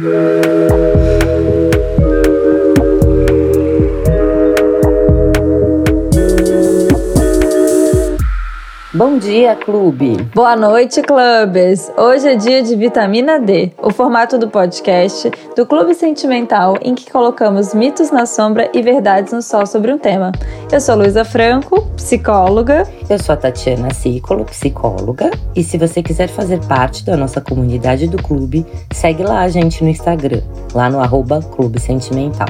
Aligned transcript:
Bom 0.00 0.89
dia, 9.30 9.54
clube! 9.54 10.16
Boa 10.34 10.56
noite, 10.56 11.00
clubes! 11.02 11.88
Hoje 11.96 12.30
é 12.30 12.34
dia 12.34 12.64
de 12.64 12.74
vitamina 12.74 13.38
D, 13.38 13.70
o 13.80 13.92
formato 13.92 14.36
do 14.36 14.48
podcast 14.48 15.30
do 15.54 15.64
Clube 15.64 15.94
Sentimental 15.94 16.76
em 16.82 16.96
que 16.96 17.08
colocamos 17.08 17.72
mitos 17.72 18.10
na 18.10 18.26
sombra 18.26 18.68
e 18.74 18.82
verdades 18.82 19.32
no 19.32 19.40
sol 19.40 19.66
sobre 19.66 19.92
um 19.92 19.98
tema. 19.98 20.32
Eu 20.72 20.80
sou 20.80 20.96
Luísa 20.96 21.24
Franco, 21.24 21.80
psicóloga. 21.94 22.82
Eu 23.08 23.22
sou 23.22 23.32
a 23.32 23.36
Tatiana 23.36 23.94
Cicolo, 23.94 24.44
psicóloga. 24.46 25.30
E 25.54 25.62
se 25.62 25.78
você 25.78 26.02
quiser 26.02 26.26
fazer 26.26 26.58
parte 26.64 27.04
da 27.04 27.16
nossa 27.16 27.40
comunidade 27.40 28.08
do 28.08 28.20
clube, 28.20 28.66
segue 28.92 29.22
lá 29.22 29.42
a 29.42 29.48
gente 29.48 29.84
no 29.84 29.90
Instagram, 29.90 30.42
lá 30.74 30.90
no 30.90 30.98
arroba 30.98 31.40
Clube 31.40 31.78
Sentimental. 31.78 32.48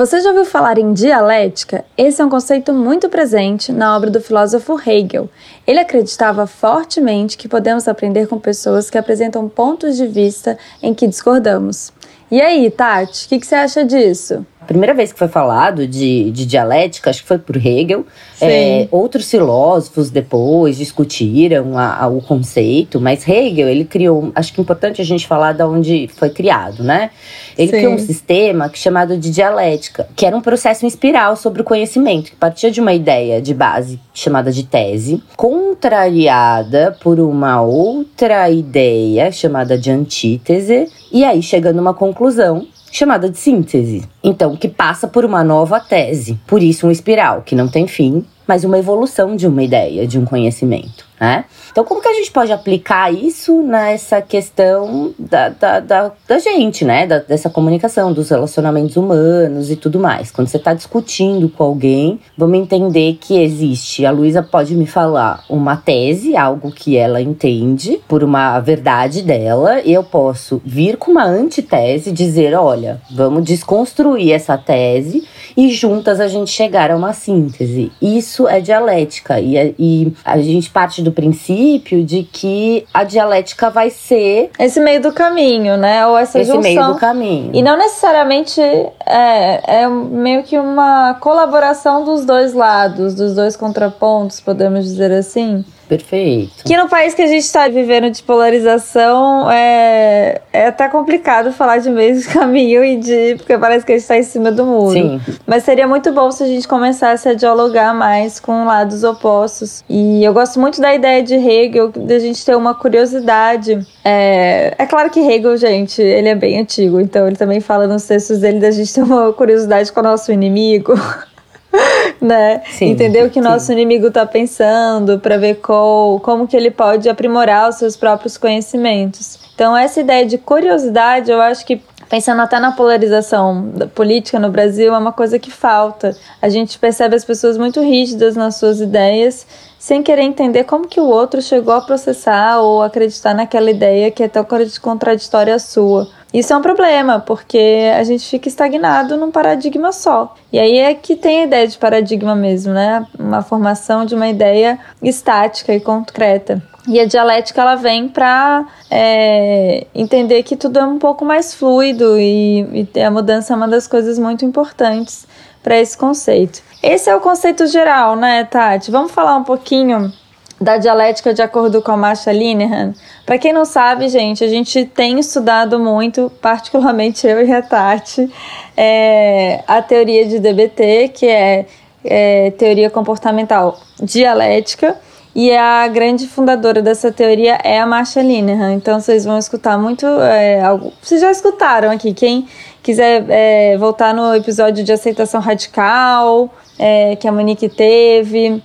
Você 0.00 0.18
já 0.22 0.30
ouviu 0.30 0.46
falar 0.46 0.78
em 0.78 0.94
dialética? 0.94 1.84
Esse 1.94 2.22
é 2.22 2.24
um 2.24 2.30
conceito 2.30 2.72
muito 2.72 3.10
presente 3.10 3.70
na 3.70 3.94
obra 3.94 4.08
do 4.08 4.18
filósofo 4.18 4.80
Hegel. 4.80 5.28
Ele 5.66 5.78
acreditava 5.78 6.46
fortemente 6.46 7.36
que 7.36 7.46
podemos 7.46 7.86
aprender 7.86 8.26
com 8.26 8.38
pessoas 8.38 8.88
que 8.88 8.96
apresentam 8.96 9.46
pontos 9.46 9.98
de 9.98 10.06
vista 10.06 10.56
em 10.82 10.94
que 10.94 11.06
discordamos. 11.06 11.92
E 12.30 12.40
aí, 12.40 12.70
Tati, 12.70 13.26
o 13.26 13.28
que, 13.28 13.40
que 13.40 13.46
você 13.46 13.56
acha 13.56 13.84
disso? 13.84 14.46
Primeira 14.70 14.94
vez 14.94 15.12
que 15.12 15.18
foi 15.18 15.26
falado 15.26 15.84
de, 15.84 16.30
de 16.30 16.46
dialética, 16.46 17.10
acho 17.10 17.22
que 17.22 17.28
foi 17.28 17.38
por 17.38 17.56
Hegel. 17.56 18.06
É, 18.40 18.86
outros 18.92 19.28
filósofos 19.28 20.10
depois 20.10 20.76
discutiram 20.76 21.76
a, 21.76 22.04
a, 22.04 22.06
o 22.06 22.22
conceito, 22.22 23.00
mas 23.00 23.26
Hegel, 23.26 23.68
ele 23.68 23.84
criou, 23.84 24.30
acho 24.32 24.52
que 24.52 24.60
é 24.60 24.62
importante 24.62 25.02
a 25.02 25.04
gente 25.04 25.26
falar 25.26 25.54
de 25.54 25.64
onde 25.64 26.08
foi 26.14 26.30
criado, 26.30 26.84
né? 26.84 27.10
Ele 27.58 27.68
Sim. 27.68 27.78
criou 27.78 27.94
um 27.94 27.98
sistema 27.98 28.70
chamado 28.72 29.18
de 29.18 29.32
dialética, 29.32 30.08
que 30.14 30.24
era 30.24 30.36
um 30.36 30.40
processo 30.40 30.84
em 30.84 30.88
espiral 30.88 31.34
sobre 31.34 31.62
o 31.62 31.64
conhecimento, 31.64 32.30
que 32.30 32.36
partia 32.36 32.70
de 32.70 32.80
uma 32.80 32.94
ideia 32.94 33.42
de 33.42 33.52
base 33.52 33.98
chamada 34.14 34.52
de 34.52 34.62
tese, 34.62 35.20
contrariada 35.36 36.96
por 37.02 37.18
uma 37.18 37.60
outra 37.60 38.48
ideia 38.48 39.32
chamada 39.32 39.76
de 39.76 39.90
antítese, 39.90 40.88
e 41.10 41.24
aí 41.24 41.42
chega 41.42 41.72
numa 41.72 41.92
conclusão 41.92 42.68
chamada 42.90 43.28
de 43.28 43.38
síntese. 43.38 44.02
Então, 44.22 44.56
que 44.56 44.68
passa 44.68 45.06
por 45.06 45.24
uma 45.24 45.44
nova 45.44 45.80
tese. 45.80 46.38
Por 46.46 46.62
isso, 46.62 46.86
um 46.86 46.90
espiral 46.90 47.42
que 47.42 47.54
não 47.54 47.68
tem 47.68 47.86
fim, 47.86 48.24
mas 48.46 48.64
uma 48.64 48.78
evolução 48.78 49.36
de 49.36 49.46
uma 49.46 49.62
ideia, 49.62 50.06
de 50.06 50.18
um 50.18 50.24
conhecimento 50.24 51.09
né? 51.20 51.44
Então, 51.70 51.84
como 51.84 52.00
que 52.00 52.08
a 52.08 52.14
gente 52.14 52.30
pode 52.32 52.50
aplicar 52.50 53.12
isso 53.12 53.62
nessa 53.62 54.22
questão 54.22 55.14
da, 55.18 55.50
da, 55.50 55.80
da, 55.80 56.12
da 56.26 56.38
gente, 56.38 56.82
né? 56.82 57.06
Da, 57.06 57.18
dessa 57.18 57.50
comunicação, 57.50 58.12
dos 58.12 58.30
relacionamentos 58.30 58.96
humanos 58.96 59.70
e 59.70 59.76
tudo 59.76 60.00
mais. 60.00 60.30
Quando 60.30 60.48
você 60.48 60.56
está 60.56 60.72
discutindo 60.72 61.48
com 61.50 61.62
alguém, 61.62 62.18
vamos 62.36 62.58
entender 62.58 63.18
que 63.20 63.38
existe. 63.38 64.06
A 64.06 64.10
Luísa 64.10 64.42
pode 64.42 64.74
me 64.74 64.86
falar 64.86 65.44
uma 65.48 65.76
tese, 65.76 66.36
algo 66.36 66.72
que 66.72 66.96
ela 66.96 67.20
entende, 67.20 68.00
por 68.08 68.24
uma 68.24 68.58
verdade 68.60 69.22
dela, 69.22 69.82
e 69.82 69.92
eu 69.92 70.02
posso 70.02 70.62
vir 70.64 70.96
com 70.96 71.10
uma 71.10 71.24
antitese, 71.24 72.10
dizer: 72.10 72.54
olha, 72.54 73.00
vamos 73.10 73.44
desconstruir 73.44 74.32
essa 74.32 74.56
tese 74.56 75.28
e 75.56 75.68
juntas 75.68 76.20
a 76.20 76.28
gente 76.28 76.50
chegar 76.50 76.90
a 76.90 76.96
uma 76.96 77.12
síntese. 77.12 77.92
Isso 78.00 78.48
é 78.48 78.60
dialética, 78.60 79.38
e, 79.38 79.56
é, 79.56 79.74
e 79.78 80.12
a 80.24 80.38
gente 80.40 80.70
parte 80.70 81.02
do 81.02 81.10
do 81.10 81.12
princípio 81.12 82.04
de 82.04 82.22
que 82.22 82.86
a 82.94 83.04
dialética 83.04 83.68
vai 83.68 83.90
ser 83.90 84.50
esse 84.58 84.80
meio 84.80 85.02
do 85.02 85.12
caminho, 85.12 85.76
né? 85.76 86.06
Ou 86.06 86.16
essa 86.16 86.38
esse 86.38 86.52
junção. 86.52 86.62
meio 86.62 86.86
do 86.86 86.94
caminho. 86.94 87.50
E 87.52 87.62
não 87.62 87.76
necessariamente 87.76 88.60
é, 88.60 89.82
é 89.82 89.88
meio 89.88 90.42
que 90.44 90.56
uma 90.56 91.14
colaboração 91.14 92.04
dos 92.04 92.24
dois 92.24 92.54
lados, 92.54 93.14
dos 93.14 93.34
dois 93.34 93.56
contrapontos, 93.56 94.40
podemos 94.40 94.84
dizer 94.84 95.12
assim. 95.12 95.64
Perfeito. 95.90 96.62
Que 96.64 96.76
no 96.76 96.88
país 96.88 97.14
que 97.14 97.22
a 97.22 97.26
gente 97.26 97.42
está 97.42 97.66
vivendo 97.66 98.08
de 98.12 98.22
polarização, 98.22 99.50
é, 99.50 100.40
é 100.52 100.68
até 100.68 100.88
complicado 100.88 101.52
falar 101.52 101.78
de 101.78 101.90
meio 101.90 102.16
de 102.16 102.24
caminho 102.32 102.84
e 102.84 102.96
de. 102.96 103.34
porque 103.38 103.58
parece 103.58 103.84
que 103.84 103.90
a 103.90 103.96
gente 103.96 104.02
está 104.02 104.16
em 104.16 104.22
cima 104.22 104.52
do 104.52 104.64
muro. 104.64 104.92
Sim. 104.92 105.20
Mas 105.44 105.64
seria 105.64 105.88
muito 105.88 106.12
bom 106.12 106.30
se 106.30 106.44
a 106.44 106.46
gente 106.46 106.68
começasse 106.68 107.28
a 107.28 107.34
dialogar 107.34 107.92
mais 107.92 108.38
com 108.38 108.66
lados 108.66 109.02
opostos. 109.02 109.82
E 109.90 110.22
eu 110.22 110.32
gosto 110.32 110.60
muito 110.60 110.80
da 110.80 110.94
ideia 110.94 111.24
de 111.24 111.34
Hegel, 111.34 111.88
de 111.88 112.14
a 112.14 112.20
gente 112.20 112.46
ter 112.46 112.56
uma 112.56 112.72
curiosidade. 112.72 113.84
É, 114.04 114.72
é 114.78 114.86
claro 114.86 115.10
que 115.10 115.18
Hegel, 115.18 115.56
gente, 115.56 116.00
ele 116.00 116.28
é 116.28 116.36
bem 116.36 116.60
antigo, 116.60 117.00
então 117.00 117.26
ele 117.26 117.36
também 117.36 117.58
fala 117.58 117.88
nos 117.88 118.06
textos 118.06 118.38
dele 118.38 118.60
da 118.60 118.70
gente 118.70 118.94
ter 118.94 119.02
uma 119.02 119.32
curiosidade 119.32 119.90
com 119.90 119.98
o 119.98 120.04
nosso 120.04 120.30
inimigo. 120.30 120.94
né? 122.20 122.62
Sim, 122.70 122.90
Entender 122.90 123.24
o 123.24 123.30
que 123.30 123.40
o 123.40 123.42
nosso 123.42 123.72
inimigo 123.72 124.08
está 124.08 124.26
pensando, 124.26 125.18
para 125.18 125.36
ver 125.36 125.56
qual, 125.56 126.20
como 126.20 126.46
que 126.46 126.56
ele 126.56 126.70
pode 126.70 127.08
aprimorar 127.08 127.68
os 127.68 127.76
seus 127.76 127.96
próprios 127.96 128.36
conhecimentos. 128.36 129.38
Então, 129.54 129.76
essa 129.76 130.00
ideia 130.00 130.24
de 130.24 130.38
curiosidade, 130.38 131.30
eu 131.30 131.40
acho 131.40 131.64
que 131.66 131.82
pensando 132.08 132.42
até 132.42 132.58
na 132.58 132.72
polarização 132.72 133.70
da 133.70 133.86
política 133.86 134.38
no 134.38 134.50
Brasil, 134.50 134.92
é 134.92 134.98
uma 134.98 135.12
coisa 135.12 135.38
que 135.38 135.50
falta. 135.50 136.16
A 136.42 136.48
gente 136.48 136.76
percebe 136.76 137.14
as 137.14 137.24
pessoas 137.24 137.56
muito 137.56 137.80
rígidas 137.80 138.34
nas 138.34 138.56
suas 138.56 138.80
ideias, 138.80 139.46
sem 139.78 140.02
querer 140.02 140.22
entender 140.22 140.64
como 140.64 140.88
que 140.88 141.00
o 141.00 141.06
outro 141.06 141.40
chegou 141.40 141.72
a 141.72 141.80
processar 141.80 142.60
ou 142.60 142.82
acreditar 142.82 143.32
naquela 143.32 143.70
ideia 143.70 144.10
que 144.10 144.24
é 144.24 144.28
tão 144.28 144.44
contraditória 144.82 145.54
à 145.54 145.58
sua. 145.58 146.08
Isso 146.32 146.52
é 146.52 146.56
um 146.56 146.62
problema, 146.62 147.18
porque 147.18 147.90
a 147.96 148.04
gente 148.04 148.24
fica 148.24 148.48
estagnado 148.48 149.16
num 149.16 149.30
paradigma 149.30 149.90
só. 149.90 150.34
E 150.52 150.58
aí 150.58 150.78
é 150.78 150.94
que 150.94 151.16
tem 151.16 151.40
a 151.40 151.44
ideia 151.44 151.66
de 151.66 151.76
paradigma 151.76 152.36
mesmo, 152.36 152.72
né? 152.72 153.04
Uma 153.18 153.42
formação 153.42 154.04
de 154.04 154.14
uma 154.14 154.28
ideia 154.28 154.78
estática 155.02 155.74
e 155.74 155.80
concreta. 155.80 156.62
E 156.88 156.98
a 156.98 157.04
dialética 157.04 157.60
ela 157.60 157.74
vem 157.74 158.08
para 158.08 158.66
é, 158.90 159.86
entender 159.94 160.42
que 160.42 160.56
tudo 160.56 160.78
é 160.78 160.84
um 160.84 160.98
pouco 160.98 161.24
mais 161.24 161.52
fluido 161.52 162.18
e, 162.18 162.88
e 162.94 163.00
a 163.00 163.10
mudança 163.10 163.52
é 163.52 163.56
uma 163.56 163.68
das 163.68 163.86
coisas 163.86 164.18
muito 164.18 164.44
importantes 164.44 165.26
para 165.62 165.78
esse 165.78 165.96
conceito. 165.96 166.62
Esse 166.82 167.10
é 167.10 167.14
o 167.14 167.20
conceito 167.20 167.66
geral, 167.66 168.16
né, 168.16 168.44
Tati? 168.44 168.90
Vamos 168.90 169.12
falar 169.12 169.36
um 169.36 169.44
pouquinho 169.44 170.10
da 170.60 170.76
dialética 170.76 171.32
de 171.32 171.40
acordo 171.40 171.80
com 171.80 171.90
a 171.90 171.96
Marcia 171.96 172.32
Linehan. 172.32 172.92
Para 173.24 173.38
quem 173.38 173.52
não 173.52 173.64
sabe, 173.64 174.08
gente, 174.08 174.44
a 174.44 174.48
gente 174.48 174.84
tem 174.84 175.18
estudado 175.18 175.78
muito, 175.78 176.30
particularmente 176.42 177.26
eu 177.26 177.44
e 177.44 177.50
a 177.50 177.62
Tati, 177.62 178.30
é, 178.76 179.64
a 179.66 179.80
teoria 179.80 180.26
de 180.26 180.38
DBT, 180.38 181.08
que 181.14 181.26
é, 181.26 181.66
é 182.04 182.50
teoria 182.52 182.90
comportamental 182.90 183.80
dialética. 184.02 184.96
E 185.32 185.56
a 185.56 185.86
grande 185.86 186.26
fundadora 186.26 186.82
dessa 186.82 187.12
teoria 187.12 187.56
é 187.62 187.78
a 187.78 187.86
Marcia 187.86 188.20
Linehan. 188.20 188.74
Então 188.74 189.00
vocês 189.00 189.24
vão 189.24 189.38
escutar 189.38 189.78
muito. 189.78 190.04
É, 190.04 190.60
algo, 190.60 190.92
vocês 191.00 191.20
já 191.20 191.30
escutaram 191.30 191.88
aqui. 191.90 192.12
Quem 192.12 192.48
quiser 192.82 193.24
é, 193.28 193.78
voltar 193.78 194.12
no 194.12 194.34
episódio 194.34 194.82
de 194.82 194.92
aceitação 194.92 195.40
radical, 195.40 196.52
é, 196.76 197.14
que 197.14 197.28
a 197.28 197.32
Monique 197.32 197.68
teve, 197.68 198.60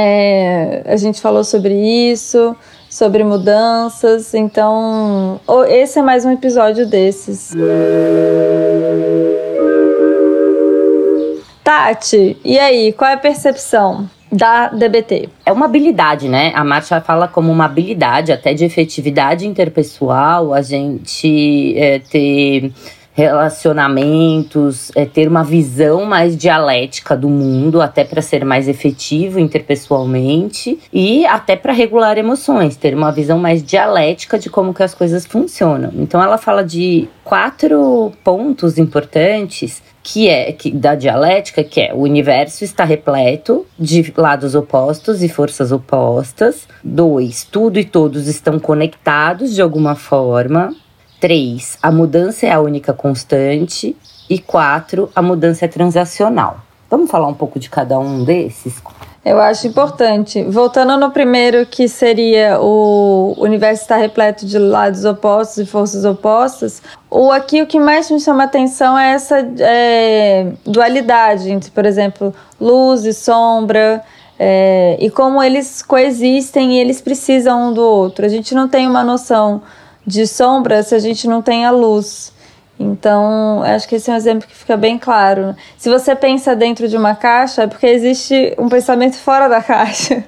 é, 0.00 0.82
a 0.86 0.96
gente 0.96 1.20
falou 1.20 1.42
sobre 1.42 1.74
isso, 1.74 2.54
sobre 2.88 3.24
mudanças. 3.24 4.32
Então, 4.32 5.40
esse 5.68 5.98
é 5.98 6.02
mais 6.02 6.24
um 6.24 6.30
episódio 6.30 6.86
desses. 6.86 7.52
Tati, 11.64 12.36
e 12.44 12.56
aí, 12.60 12.92
qual 12.92 13.10
é 13.10 13.14
a 13.14 13.18
percepção 13.18 14.08
da 14.30 14.68
DBT? 14.68 15.30
É 15.44 15.50
uma 15.50 15.66
habilidade, 15.66 16.28
né? 16.28 16.52
A 16.54 16.62
Marcia 16.62 17.00
fala 17.00 17.26
como 17.26 17.50
uma 17.50 17.64
habilidade, 17.64 18.30
até 18.30 18.54
de 18.54 18.64
efetividade 18.64 19.48
interpessoal, 19.48 20.54
a 20.54 20.62
gente 20.62 21.76
é, 21.76 21.98
ter 21.98 22.72
relacionamentos, 23.18 24.92
é, 24.94 25.04
ter 25.04 25.26
uma 25.26 25.42
visão 25.42 26.04
mais 26.04 26.36
dialética 26.36 27.16
do 27.16 27.28
mundo, 27.28 27.82
até 27.82 28.04
para 28.04 28.22
ser 28.22 28.44
mais 28.44 28.68
efetivo 28.68 29.40
interpessoalmente 29.40 30.78
e 30.92 31.26
até 31.26 31.56
para 31.56 31.72
regular 31.72 32.16
emoções, 32.16 32.76
ter 32.76 32.94
uma 32.94 33.10
visão 33.10 33.36
mais 33.36 33.60
dialética 33.60 34.38
de 34.38 34.48
como 34.48 34.72
que 34.72 34.84
as 34.84 34.94
coisas 34.94 35.26
funcionam. 35.26 35.90
Então 35.96 36.22
ela 36.22 36.38
fala 36.38 36.62
de 36.62 37.08
quatro 37.24 38.12
pontos 38.22 38.78
importantes 38.78 39.82
que 40.00 40.28
é 40.28 40.52
que, 40.52 40.70
da 40.70 40.94
dialética, 40.94 41.64
que 41.64 41.80
é 41.80 41.92
o 41.92 42.02
universo 42.02 42.62
está 42.62 42.84
repleto 42.84 43.66
de 43.76 44.14
lados 44.16 44.54
opostos 44.54 45.24
e 45.24 45.28
forças 45.28 45.72
opostas. 45.72 46.68
Dois, 46.84 47.42
tudo 47.42 47.80
e 47.80 47.84
todos 47.84 48.28
estão 48.28 48.60
conectados 48.60 49.56
de 49.56 49.60
alguma 49.60 49.96
forma. 49.96 50.72
3. 51.20 51.78
A 51.82 51.90
mudança 51.90 52.46
é 52.46 52.52
a 52.52 52.60
única 52.60 52.92
constante. 52.92 53.96
E 54.28 54.38
4. 54.38 55.10
A 55.14 55.22
mudança 55.22 55.64
é 55.64 55.68
transacional. 55.68 56.58
Vamos 56.90 57.10
falar 57.10 57.28
um 57.28 57.34
pouco 57.34 57.58
de 57.58 57.68
cada 57.68 57.98
um 57.98 58.24
desses? 58.24 58.82
Eu 59.24 59.38
acho 59.40 59.66
importante. 59.66 60.42
Voltando 60.44 60.96
no 60.96 61.10
primeiro, 61.10 61.66
que 61.66 61.86
seria 61.86 62.58
o 62.60 63.34
universo 63.36 63.82
está 63.82 63.96
repleto 63.96 64.46
de 64.46 64.58
lados 64.58 65.04
opostos 65.04 65.58
e 65.58 65.66
forças 65.66 66.04
opostas, 66.04 66.82
o 67.10 67.30
aqui 67.30 67.60
o 67.60 67.66
que 67.66 67.78
mais 67.78 68.10
me 68.10 68.18
chama 68.18 68.44
atenção 68.44 68.98
é 68.98 69.12
essa 69.12 69.36
é, 69.58 70.52
dualidade 70.64 71.50
entre, 71.50 71.70
por 71.70 71.84
exemplo, 71.84 72.34
luz 72.58 73.04
e 73.04 73.12
sombra. 73.12 74.02
É, 74.40 74.96
e 75.00 75.10
como 75.10 75.42
eles 75.42 75.82
coexistem 75.82 76.76
e 76.76 76.78
eles 76.78 77.00
precisam 77.00 77.68
um 77.70 77.74
do 77.74 77.82
outro. 77.82 78.24
A 78.24 78.28
gente 78.28 78.54
não 78.54 78.68
tem 78.68 78.86
uma 78.86 79.02
noção 79.02 79.60
de 80.08 80.26
sombra 80.26 80.82
se 80.82 80.94
a 80.94 80.98
gente 80.98 81.28
não 81.28 81.42
tem 81.42 81.64
a 81.64 81.70
luz. 81.70 82.32
Então, 82.80 83.62
acho 83.62 83.88
que 83.88 83.96
esse 83.96 84.08
é 84.08 84.14
um 84.14 84.16
exemplo 84.16 84.48
que 84.48 84.54
fica 84.54 84.76
bem 84.76 84.98
claro. 84.98 85.54
Se 85.76 85.90
você 85.90 86.14
pensa 86.14 86.56
dentro 86.56 86.88
de 86.88 86.96
uma 86.96 87.14
caixa, 87.14 87.62
é 87.62 87.66
porque 87.66 87.86
existe 87.86 88.54
um 88.58 88.68
pensamento 88.68 89.16
fora 89.16 89.48
da 89.48 89.60
caixa. 89.62 90.24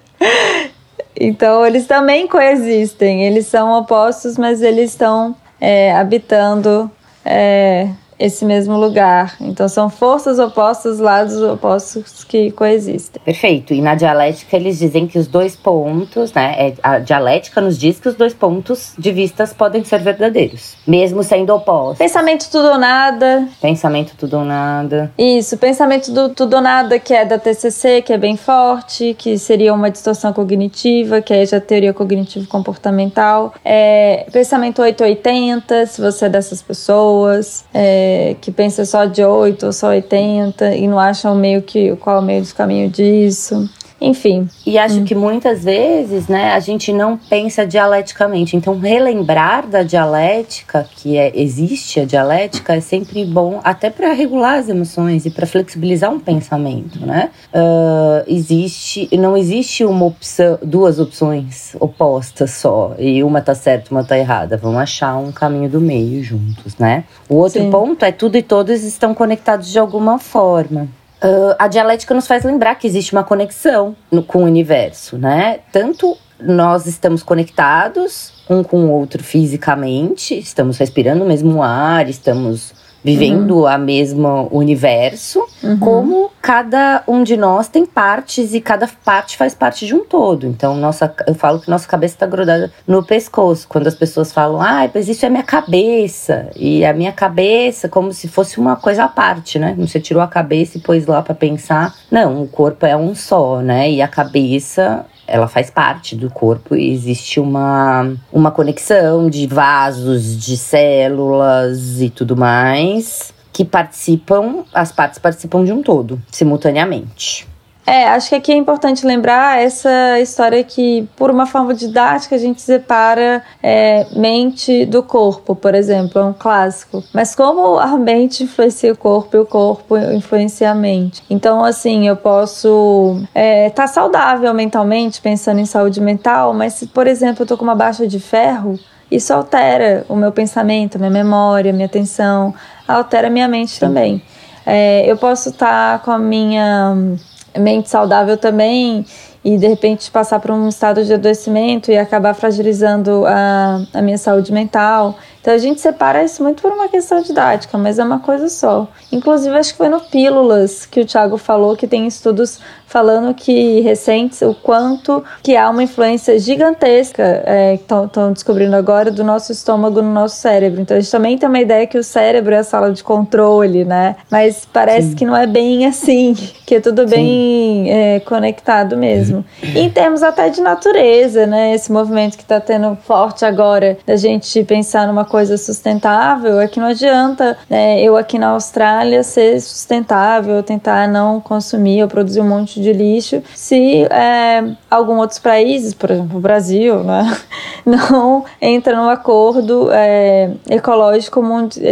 então, 1.19 1.65
eles 1.65 1.87
também 1.87 2.27
coexistem. 2.27 3.25
Eles 3.25 3.47
são 3.47 3.73
opostos, 3.79 4.37
mas 4.37 4.63
eles 4.63 4.91
estão 4.91 5.35
é, 5.61 5.95
habitando 5.95 6.91
é, 7.25 7.89
esse 8.21 8.45
mesmo 8.45 8.77
lugar. 8.77 9.37
Então 9.41 9.67
são 9.69 9.89
forças 9.89 10.39
opostas, 10.39 10.99
lados 10.99 11.41
opostos 11.41 12.23
que 12.23 12.51
coexistem. 12.53 13.21
Perfeito. 13.25 13.73
E 13.73 13.81
na 13.81 13.95
dialética 13.95 14.57
eles 14.57 14.79
dizem 14.79 15.07
que 15.07 15.19
os 15.19 15.27
dois 15.27 15.57
pontos, 15.57 16.33
né? 16.35 16.55
É, 16.59 16.75
a 16.83 16.99
dialética 16.99 17.61
nos 17.61 17.79
diz 17.79 17.99
que 17.99 18.09
os 18.09 18.15
dois 18.15 18.35
pontos 18.35 18.93
de 18.99 19.11
vistas 19.11 19.55
podem 19.55 19.83
ser 19.83 20.01
verdadeiros, 20.01 20.77
mesmo 20.87 21.23
sendo 21.23 21.55
opostos. 21.55 21.99
Pensamento 21.99 22.51
tudo 22.51 22.69
ou 22.69 22.79
nada. 22.79 23.49
Pensamento 23.61 24.13
tudo 24.19 24.39
ou 24.39 24.45
nada. 24.45 25.11
Isso, 25.17 25.57
pensamento 25.57 26.13
do 26.13 26.29
tudo 26.29 26.57
ou 26.57 26.63
nada, 26.63 26.99
que 26.99 27.15
é 27.15 27.25
da 27.25 27.39
TCC, 27.39 28.03
que 28.03 28.13
é 28.13 28.19
bem 28.19 28.37
forte, 28.37 29.15
que 29.19 29.39
seria 29.39 29.73
uma 29.73 29.91
distorção 29.91 30.33
cognitiva, 30.33 31.23
que 31.23 31.33
é 31.33 31.47
já 31.47 31.61
teoria 31.61 31.95
cognitivo-comportamental. 31.95 33.55
É, 33.65 34.27
pensamento 34.31 34.83
880, 34.83 35.87
se 35.87 36.01
você 36.03 36.27
é 36.27 36.29
dessas 36.29 36.61
pessoas. 36.61 37.65
É, 37.73 38.10
que 38.41 38.51
pensa 38.51 38.85
só 38.85 39.05
de 39.05 39.25
8 39.25 39.67
ou 39.67 39.73
só 39.73 39.89
80 39.89 40.75
e 40.75 40.87
não 40.87 40.99
acha 40.99 41.31
o 41.31 41.35
meio 41.35 41.63
que 41.63 41.95
qual 41.97 42.17
é 42.17 42.19
o 42.21 42.23
meio 42.23 42.43
do 42.43 42.55
caminho 42.55 42.89
disso. 42.89 43.69
Enfim. 44.01 44.49
E 44.67 44.79
acho 44.79 45.01
hum. 45.01 45.05
que 45.05 45.15
muitas 45.15 45.65
vezes, 45.65 46.27
né, 46.27 46.53
a 46.53 46.61
gente 46.61 46.93
não 46.93 47.17
pensa 47.17 47.67
dialeticamente. 47.67 48.57
Então, 48.57 48.79
relembrar 48.79 49.67
da 49.67 49.83
dialética, 49.83 50.89
que 50.97 51.17
é, 51.17 51.33
existe 51.35 52.01
a 52.01 52.05
dialética, 52.05 52.75
é 52.75 52.81
sempre 52.81 53.25
bom, 53.25 53.61
até 53.63 53.91
para 53.91 54.13
regular 54.13 54.59
as 54.59 54.69
emoções 54.69 55.27
e 55.27 55.31
para 55.31 55.47
flexibilizar 55.47 56.11
um 56.11 56.19
pensamento, 56.19 57.05
né? 57.05 57.31
Uh, 57.53 58.25
existe, 58.27 59.09
não 59.17 59.37
existe 59.37 59.85
uma 59.85 60.07
opção, 60.07 60.59
duas 60.63 60.99
opções 60.99 61.77
opostas 61.79 62.53
só, 62.53 62.95
e 62.99 63.23
uma 63.23 63.41
tá 63.41 63.55
certa, 63.55 63.91
uma 63.91 64.05
tá 64.05 64.17
errada. 64.17 64.57
Vamos 64.57 64.79
achar 64.79 65.17
um 65.17 65.33
caminho 65.33 65.69
do 65.69 65.81
meio 65.81 66.23
juntos, 66.23 66.77
né? 66.79 67.05
O 67.29 67.37
outro 67.37 67.61
Sim. 67.61 67.71
ponto 67.71 68.05
é 68.05 68.13
tudo 68.13 68.37
e 68.37 68.43
todos 68.43 68.83
estão 68.83 69.15
conectados 69.15 69.71
de 69.71 69.79
alguma 69.79 70.19
forma. 70.19 70.89
Uh, 71.23 71.55
a 71.59 71.69
dialética 71.69 72.15
nos 72.15 72.27
faz 72.27 72.45
lembrar 72.45 72.77
que 72.77 72.87
existe 72.87 73.13
uma 73.13 73.23
conexão 73.23 73.95
no, 74.11 74.23
com 74.23 74.43
o 74.43 74.47
universo, 74.47 75.19
né? 75.19 75.61
Tanto 75.71 76.17
nós 76.41 76.87
estamos 76.87 77.23
conectados 77.23 78.33
um 78.49 78.63
com 78.63 78.87
o 78.87 78.91
outro 78.91 79.23
fisicamente, 79.23 80.37
estamos 80.39 80.79
respirando 80.79 81.23
o 81.23 81.27
mesmo 81.27 81.63
ar, 81.63 82.09
estamos 82.09 82.73
vivendo 83.03 83.61
uhum. 83.61 83.67
a 83.67 83.79
mesma 83.79 84.43
universo, 84.51 85.45
uhum. 85.63 85.79
como 85.79 86.31
cada 86.41 87.03
um 87.07 87.23
de 87.23 87.37
nós 87.37 87.69
tem 87.69 87.85
partes 87.85 88.55
e 88.55 88.61
cada 88.61 88.89
parte 89.05 89.37
faz 89.37 89.55
parte 89.55 89.87
de 89.87 89.95
um 89.95 90.05
todo. 90.05 90.47
Então, 90.47 90.77
nossa, 90.77 91.15
eu 91.27 91.35
falo 91.35 91.61
que 91.61 91.71
nossa 91.71 91.87
cabeça 91.87 92.15
está 92.15 92.27
grudada 92.27 92.73
no 92.87 93.03
pescoço. 93.03 93.67
Quando 93.69 93.87
as 93.87 93.95
pessoas 93.95 94.33
falam, 94.33 94.61
ah, 94.61 94.89
mas 94.93 95.09
isso 95.09 95.25
é 95.25 95.31
minha 95.31 95.43
cabeça. 95.43 96.51
E 96.57 96.85
a 96.85 96.93
minha 96.93 97.13
cabeça, 97.13 97.89
como 97.89 98.13
se 98.13 98.29
fosse 98.29 98.59
uma 98.59 98.77
coisa 98.77 99.05
à 99.05 99.09
parte, 99.09 99.59
né? 99.59 99.75
Você 99.79 100.01
tirou 100.01 100.23
a 100.23 100.29
cabeça 100.29 100.79
e 100.79 100.81
pôs 100.81 101.07
lá 101.07 101.23
para 101.23 101.35
pensar. 101.35 101.95
Não, 102.11 102.43
o 102.43 102.49
corpo 102.49 102.87
é 102.87 102.97
um 102.97 103.15
só, 103.15 103.61
né? 103.61 103.91
E 103.91 104.03
a 104.03 104.09
cabeça 104.09 105.07
ela 105.31 105.49
faz 105.49 105.71
parte 105.71 106.17
do 106.17 106.29
corpo 106.29 106.75
e 106.75 106.93
existe 106.93 107.41
uma, 107.41 108.13
uma 108.33 108.51
conexão 108.51 109.31
de 109.31 109.47
vasos, 109.47 110.37
de 110.37 110.57
células 110.57 112.01
e 112.01 112.11
tudo 112.11 112.37
mais 112.37 113.33
que 113.53 113.65
participam, 113.65 114.65
as 114.73 114.93
partes 114.93 115.19
participam 115.19 115.65
de 115.65 115.73
um 115.73 115.83
todo, 115.83 116.21
simultaneamente. 116.31 117.50
É, 117.91 118.07
acho 118.11 118.29
que 118.29 118.37
aqui 118.37 118.53
é 118.53 118.55
importante 118.55 119.05
lembrar 119.05 119.61
essa 119.61 120.21
história 120.21 120.63
que, 120.63 121.09
por 121.17 121.29
uma 121.29 121.45
forma 121.45 121.75
didática, 121.75 122.37
a 122.37 122.39
gente 122.39 122.63
separa 122.63 123.43
é, 123.61 124.07
mente 124.15 124.87
do 124.87 125.03
corpo, 125.03 125.57
por 125.57 125.75
exemplo, 125.75 126.21
é 126.21 126.25
um 126.25 126.33
clássico. 126.33 127.03
Mas 127.13 127.35
como 127.35 127.81
a 127.81 127.99
mente 127.99 128.45
influencia 128.45 128.93
o 128.93 128.97
corpo 128.97 129.37
e 129.37 129.41
o 129.41 129.45
corpo 129.45 129.99
influencia 129.99 130.71
a 130.71 130.75
mente? 130.75 131.21
Então, 131.29 131.65
assim, 131.65 132.07
eu 132.07 132.15
posso 132.15 133.17
estar 133.25 133.41
é, 133.41 133.71
tá 133.71 133.89
saudável 133.89 134.55
mentalmente, 134.55 135.21
pensando 135.21 135.59
em 135.59 135.67
saúde 135.67 136.01
mental, 136.01 136.55
mas 136.55 136.75
se, 136.75 136.87
por 136.87 137.09
exemplo, 137.09 137.43
eu 137.43 137.47
tô 137.49 137.59
com 137.59 137.65
uma 137.65 137.75
baixa 137.75 138.07
de 138.07 138.21
ferro, 138.21 138.79
isso 139.11 139.35
altera 139.35 140.07
o 140.09 140.15
meu 140.15 140.31
pensamento, 140.31 140.97
minha 140.97 141.11
memória, 141.11 141.73
minha 141.73 141.87
atenção, 141.87 142.55
altera 142.87 143.29
minha 143.29 143.49
mente 143.49 143.81
também. 143.81 144.23
É, 144.65 145.11
eu 145.11 145.17
posso 145.17 145.49
estar 145.49 145.99
tá 145.99 146.05
com 146.05 146.13
a 146.13 146.19
minha 146.19 147.19
mente 147.59 147.89
saudável 147.89 148.37
também 148.37 149.05
e 149.45 149.57
de 149.57 149.67
repente 149.67 150.11
passar 150.11 150.39
por 150.39 150.51
um 150.51 150.69
estado 150.69 151.03
de 151.05 151.15
adoecimento 151.15 151.91
e 151.91 151.97
acabar 151.97 152.35
fragilizando 152.35 153.25
a, 153.27 153.83
a 153.95 154.03
minha 154.03 154.19
saúde 154.19 154.53
mental. 154.53 155.17
Então 155.41 155.55
a 155.55 155.59
gente 155.59 155.81
separa 155.81 156.23
isso 156.23 156.43
muito 156.43 156.61
por 156.61 156.71
uma 156.71 156.89
questão 156.89 157.23
didática, 157.23 157.79
mas 157.79 157.99
é 157.99 158.05
uma 158.05 158.19
coisa 158.19 158.51
só. 158.51 158.87
Inclusive, 159.11 159.57
acho 159.57 159.73
que 159.73 159.79
foi 159.79 159.89
no 159.89 160.01
Pílulas 160.01 160.85
que 160.85 161.01
o 161.01 161.07
Thiago 161.07 161.39
falou 161.39 161.75
que 161.75 161.87
tem 161.87 162.07
estudos 162.07 162.61
falando 162.91 163.33
que 163.33 163.81
recentes 163.81 164.43
o 164.43 164.53
quanto 164.53 165.23
que 165.45 165.57
há 165.57 165.71
uma 165.71 165.85
influência 165.85 166.37
gigantesca 166.41 167.43
é, 167.47 167.77
que 167.77 167.85
estão 167.85 168.33
descobrindo 168.33 168.75
agora 168.75 169.13
do 169.13 169.23
nosso 169.23 169.53
estômago 169.53 170.03
no 170.03 170.13
nosso 170.13 170.37
cérebro. 170.37 170.81
Então 170.81 170.97
a 170.97 171.01
gente 171.01 171.11
também 171.11 171.39
tem 171.39 171.49
uma 171.49 171.61
ideia 171.61 171.87
que 171.87 171.97
o 171.97 172.03
cérebro 172.03 172.53
é 172.53 172.59
a 172.59 172.65
sala 172.65 172.91
de 172.91 173.05
controle, 173.05 173.85
né? 173.85 174.17
Mas 174.29 174.67
parece 174.71 175.11
Sim. 175.11 175.15
que 175.15 175.25
não 175.25 175.37
é 175.37 175.47
bem 175.47 175.87
assim, 175.87 176.35
que 176.67 176.75
é 176.75 176.81
tudo 176.81 177.07
bem 177.07 177.93
é, 177.93 178.21
conectado 178.21 178.97
mesmo. 178.97 179.45
E 179.63 179.79
em 179.79 179.89
termos 179.89 180.25
até 180.25 180.49
de 180.49 180.61
natureza, 180.61 181.47
né? 181.47 181.73
Esse 181.73 181.93
movimento 181.93 182.37
que 182.37 182.43
está 182.43 182.59
tendo 182.59 182.97
forte 183.07 183.45
agora 183.45 183.99
da 184.05 184.17
gente 184.17 184.65
pensar 184.65 185.07
numa 185.07 185.25
coisa 185.25 185.57
sustentável, 185.57 186.59
é 186.59 186.67
que 186.67 186.81
não 186.81 186.89
adianta 186.89 187.57
né, 187.69 188.03
eu 188.03 188.17
aqui 188.17 188.37
na 188.37 188.49
Austrália 188.49 189.23
ser 189.23 189.61
sustentável, 189.61 190.61
tentar 190.61 191.07
não 191.07 191.41
consumir 191.41 192.03
ou 192.03 192.09
produzir 192.09 192.41
um 192.41 192.49
monte 192.49 192.80
de 192.81 192.93
lixo, 192.93 193.43
se 193.55 194.05
é, 194.05 194.65
alguns 194.91 195.19
outros 195.21 195.39
países, 195.39 195.95
por 195.95 196.11
exemplo 196.11 196.39
o 196.39 196.41
Brasil, 196.41 197.03
né, 197.05 197.37
não 197.85 198.45
entra 198.61 198.97
num 198.97 199.09
acordo 199.09 199.89
é, 199.93 200.51
ecológico, 200.69 201.43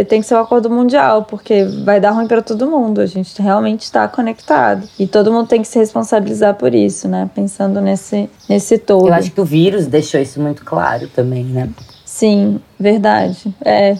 tem 0.07 0.21
que 0.21 0.27
ser 0.27 0.35
um 0.35 0.39
acordo 0.39 0.69
mundial, 0.69 1.23
porque 1.23 1.63
vai 1.83 1.99
dar 1.99 2.11
ruim 2.11 2.27
para 2.27 2.41
todo 2.41 2.67
mundo, 2.67 3.01
a 3.01 3.05
gente 3.05 3.41
realmente 3.41 3.81
está 3.81 4.07
conectado. 4.07 4.87
E 4.97 5.07
todo 5.07 5.31
mundo 5.31 5.47
tem 5.47 5.61
que 5.61 5.67
se 5.67 5.79
responsabilizar 5.79 6.55
por 6.55 6.73
isso, 6.73 7.07
né, 7.07 7.29
pensando 7.33 7.81
nesse, 7.81 8.29
nesse 8.47 8.77
todo. 8.77 9.07
Eu 9.07 9.13
acho 9.13 9.31
que 9.31 9.41
o 9.41 9.45
vírus 9.45 9.87
deixou 9.87 10.19
isso 10.19 10.41
muito 10.41 10.63
claro 10.65 11.07
também, 11.07 11.43
né? 11.43 11.69
Sim, 12.05 12.59
verdade. 12.79 13.53
É, 13.63 13.95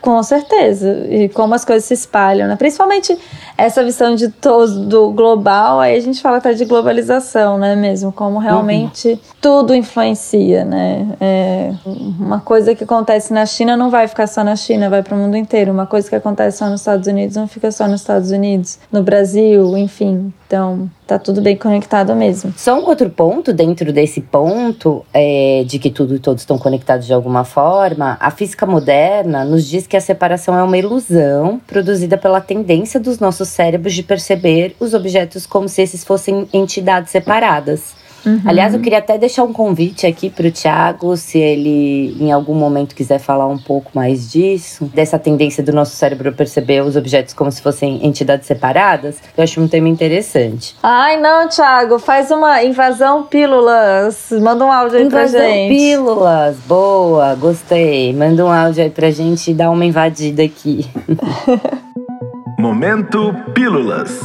com 0.00 0.22
certeza. 0.22 1.06
E 1.08 1.28
como 1.28 1.54
as 1.54 1.64
coisas 1.64 1.84
se 1.84 1.94
espalham, 1.94 2.48
né? 2.48 2.56
Principalmente 2.56 3.16
essa 3.56 3.84
visão 3.84 4.14
de 4.14 4.28
todo 4.28 4.86
do 4.86 5.10
global, 5.10 5.78
aí 5.78 5.96
a 5.96 6.00
gente 6.00 6.20
fala 6.22 6.38
até 6.38 6.54
de 6.54 6.64
globalização, 6.64 7.58
né? 7.58 7.76
Mesmo, 7.76 8.10
como 8.10 8.38
realmente 8.38 9.10
uhum. 9.10 9.18
tudo 9.40 9.74
influencia, 9.74 10.64
né? 10.64 11.06
É, 11.20 11.72
uma 11.84 12.40
coisa 12.40 12.74
que 12.74 12.84
acontece 12.84 13.32
na 13.32 13.44
China 13.44 13.76
não 13.76 13.90
vai 13.90 14.08
ficar 14.08 14.26
só 14.26 14.42
na 14.42 14.56
China, 14.56 14.88
vai 14.88 15.02
para 15.02 15.14
o 15.14 15.18
mundo 15.18 15.36
inteiro. 15.36 15.70
Uma 15.70 15.86
coisa 15.86 16.08
que 16.08 16.16
acontece 16.16 16.58
só 16.58 16.68
nos 16.68 16.80
Estados 16.80 17.06
Unidos 17.06 17.36
não 17.36 17.46
fica 17.46 17.70
só 17.70 17.86
nos 17.86 18.00
Estados 18.00 18.30
Unidos, 18.30 18.78
no 18.90 19.02
Brasil, 19.02 19.76
enfim. 19.76 20.32
Então, 20.46 20.88
tá 21.06 21.18
tudo 21.18 21.40
bem 21.42 21.56
conectado 21.56 22.14
mesmo. 22.14 22.52
Só 22.56 22.78
um 22.78 22.86
outro 22.86 23.10
ponto 23.10 23.52
dentro 23.52 23.92
desse 23.92 24.20
ponto 24.20 25.04
é, 25.12 25.64
de 25.66 25.78
que 25.78 25.90
tudo 25.90 26.14
e 26.14 26.18
todos 26.18 26.42
estão 26.42 26.58
conectados 26.58 27.06
de 27.06 27.12
alguma 27.12 27.44
forma, 27.44 28.13
a 28.20 28.30
física 28.30 28.66
moderna 28.66 29.44
nos 29.44 29.64
diz 29.66 29.86
que 29.86 29.96
a 29.96 30.00
separação 30.00 30.56
é 30.56 30.62
uma 30.62 30.78
ilusão 30.78 31.60
produzida 31.66 32.16
pela 32.16 32.40
tendência 32.40 33.00
dos 33.00 33.18
nossos 33.18 33.48
cérebros 33.48 33.94
de 33.94 34.02
perceber 34.02 34.74
os 34.80 34.94
objetos 34.94 35.46
como 35.46 35.68
se 35.68 35.82
esses 35.82 36.04
fossem 36.04 36.48
entidades 36.52 37.10
separadas. 37.10 38.03
Uhum. 38.26 38.40
Aliás, 38.44 38.74
eu 38.74 38.80
queria 38.80 38.98
até 38.98 39.18
deixar 39.18 39.44
um 39.44 39.52
convite 39.52 40.06
aqui 40.06 40.30
para 40.30 40.46
o 40.46 40.50
Tiago, 40.50 41.16
se 41.16 41.38
ele 41.38 42.16
em 42.20 42.32
algum 42.32 42.54
momento 42.54 42.94
quiser 42.94 43.18
falar 43.18 43.46
um 43.46 43.58
pouco 43.58 43.90
mais 43.94 44.30
disso, 44.30 44.86
dessa 44.94 45.18
tendência 45.18 45.62
do 45.62 45.72
nosso 45.72 45.96
cérebro 45.96 46.32
perceber 46.32 46.82
os 46.82 46.96
objetos 46.96 47.34
como 47.34 47.50
se 47.50 47.60
fossem 47.60 48.04
entidades 48.06 48.46
separadas. 48.46 49.16
Eu 49.36 49.44
acho 49.44 49.60
um 49.60 49.68
tema 49.68 49.88
interessante. 49.88 50.76
Ai, 50.82 51.20
não, 51.20 51.48
Tiago, 51.48 51.98
faz 51.98 52.30
uma 52.30 52.62
invasão 52.62 53.24
pílulas. 53.24 54.28
Manda 54.40 54.64
um 54.64 54.72
áudio 54.72 54.98
aí 54.98 55.04
invasão 55.04 55.40
pra 55.40 55.48
gente. 55.48 55.74
Pílulas, 55.74 56.56
boa, 56.66 57.34
gostei. 57.34 58.12
Manda 58.12 58.44
um 58.44 58.50
áudio 58.50 58.84
aí 58.84 58.90
pra 58.90 59.10
gente 59.10 59.52
dar 59.52 59.70
uma 59.70 59.84
invadida 59.84 60.42
aqui. 60.42 60.86
Momento 62.58 63.34
Pílulas. 63.52 64.20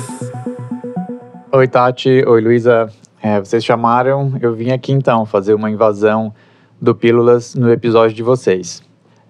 Oi, 1.51 1.67
Tati. 1.67 2.23
Oi, 2.25 2.41
Luísa. 2.41 2.89
É, 3.21 3.39
vocês 3.39 3.63
chamaram, 3.63 4.33
eu 4.41 4.53
vim 4.53 4.71
aqui 4.71 4.91
então 4.91 5.25
fazer 5.25 5.53
uma 5.53 5.69
invasão 5.69 6.33
do 6.81 6.95
Pílulas 6.95 7.53
no 7.55 7.71
episódio 7.71 8.15
de 8.15 8.23
vocês. 8.23 8.81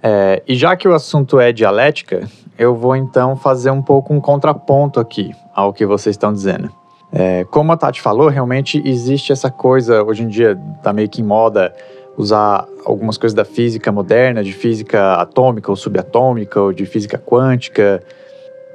É, 0.01 0.41
e 0.48 0.55
já 0.55 0.75
que 0.75 0.88
o 0.88 0.93
assunto 0.93 1.39
é 1.39 1.51
dialética, 1.51 2.27
eu 2.58 2.75
vou 2.75 2.96
então 2.96 3.36
fazer 3.36 3.72
um 3.72 3.81
pouco 3.81 4.13
um 4.13 4.22
contraponto 4.22 5.00
aqui 5.00 5.31
ao 5.53 5.74
que 5.74 5.86
vocês 5.86 6.13
estão 6.13 6.31
dizendo. 6.31 6.69
É, 7.12 7.43
como 7.46 7.72
a 7.72 7.77
Tati 7.77 8.00
falou, 8.01 8.29
realmente 8.29 8.81
existe 8.86 9.31
essa 9.31 9.50
coisa, 9.50 10.03
hoje 10.03 10.24
em 10.24 10.27
dia 10.27 10.58
está 10.77 10.93
meio 10.93 11.10
que 11.10 11.22
em 11.22 11.25
moda 11.25 11.74
usar 12.15 12.67
algumas 12.86 13.17
coisas 13.17 13.34
da 13.34 13.46
física 13.46 13.91
moderna, 13.91 14.43
de 14.43 14.53
física 14.53 15.15
atômica 15.15 15.72
ou 15.72 15.75
subatômica, 15.75 16.62
ou 16.62 16.72
de 16.72 16.86
física 16.86 17.17
quântica, 17.17 18.03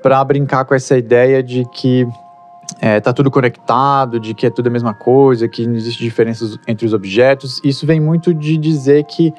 para 0.02 0.22
brincar 0.24 0.64
com 0.64 0.74
essa 0.74 0.96
ideia 0.96 1.42
de 1.42 1.64
que 1.66 2.08
é, 2.80 3.00
tá 3.00 3.12
tudo 3.12 3.30
conectado, 3.30 4.18
de 4.18 4.34
que 4.34 4.46
é 4.46 4.50
tudo 4.50 4.66
a 4.66 4.70
mesma 4.70 4.92
coisa, 4.92 5.48
que 5.48 5.66
não 5.66 5.74
existe 5.74 6.02
diferenças 6.02 6.58
entre 6.66 6.86
os 6.86 6.92
objetos. 6.92 7.60
Isso 7.64 7.86
vem 7.86 8.00
muito 8.00 8.34
de 8.34 8.56
dizer 8.56 9.04
que 9.04 9.32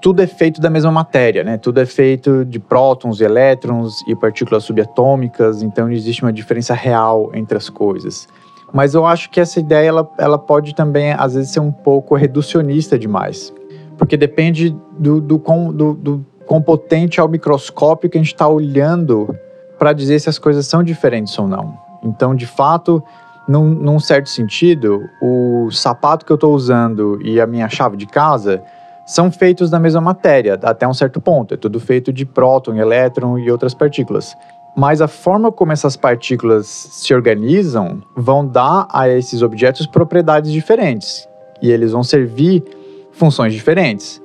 tudo 0.00 0.22
é 0.22 0.26
feito 0.26 0.60
da 0.60 0.70
mesma 0.70 0.90
matéria, 0.90 1.44
né? 1.44 1.58
Tudo 1.58 1.80
é 1.80 1.86
feito 1.86 2.44
de 2.44 2.58
prótons 2.58 3.20
elétrons 3.20 4.02
e 4.08 4.16
partículas 4.16 4.64
subatômicas, 4.64 5.62
então 5.62 5.86
não 5.86 5.92
existe 5.92 6.22
uma 6.22 6.32
diferença 6.32 6.74
real 6.74 7.30
entre 7.34 7.56
as 7.56 7.68
coisas. 7.68 8.26
Mas 8.72 8.94
eu 8.94 9.06
acho 9.06 9.30
que 9.30 9.40
essa 9.40 9.58
ideia 9.60 9.88
ela, 9.88 10.10
ela 10.18 10.38
pode 10.38 10.74
também, 10.74 11.12
às 11.12 11.34
vezes, 11.34 11.50
ser 11.50 11.60
um 11.60 11.72
pouco 11.72 12.14
reducionista 12.14 12.98
demais. 12.98 13.52
Porque 13.96 14.16
depende 14.16 14.76
do, 14.98 15.20
do, 15.20 15.38
do, 15.38 15.94
do 15.94 16.26
quão 16.46 16.60
potente 16.60 17.20
ao 17.20 17.28
microscópio 17.28 18.10
que 18.10 18.18
a 18.18 18.20
gente 18.20 18.32
está 18.32 18.46
olhando 18.46 19.34
para 19.78 19.92
dizer 19.92 20.18
se 20.18 20.28
as 20.28 20.38
coisas 20.38 20.66
são 20.66 20.82
diferentes 20.82 21.38
ou 21.38 21.46
não. 21.46 21.87
Então, 22.02 22.34
de 22.34 22.46
fato, 22.46 23.02
num, 23.48 23.64
num 23.64 23.98
certo 23.98 24.28
sentido, 24.28 25.08
o 25.20 25.70
sapato 25.70 26.24
que 26.24 26.32
eu 26.32 26.36
estou 26.36 26.54
usando 26.54 27.18
e 27.22 27.40
a 27.40 27.46
minha 27.46 27.68
chave 27.68 27.96
de 27.96 28.06
casa 28.06 28.62
são 29.06 29.32
feitos 29.32 29.70
da 29.70 29.80
mesma 29.80 30.02
matéria, 30.02 30.58
até 30.62 30.86
um 30.86 30.92
certo 30.92 31.18
ponto. 31.18 31.54
É 31.54 31.56
tudo 31.56 31.80
feito 31.80 32.12
de 32.12 32.26
próton, 32.26 32.74
elétron 32.76 33.38
e 33.38 33.50
outras 33.50 33.72
partículas. 33.72 34.36
Mas 34.76 35.00
a 35.00 35.08
forma 35.08 35.50
como 35.50 35.72
essas 35.72 35.96
partículas 35.96 36.66
se 36.66 37.14
organizam 37.14 38.02
vão 38.14 38.46
dar 38.46 38.86
a 38.92 39.08
esses 39.08 39.40
objetos 39.40 39.86
propriedades 39.86 40.52
diferentes. 40.52 41.26
E 41.62 41.70
eles 41.70 41.92
vão 41.92 42.02
servir 42.02 42.62
funções 43.12 43.54
diferentes. 43.54 44.20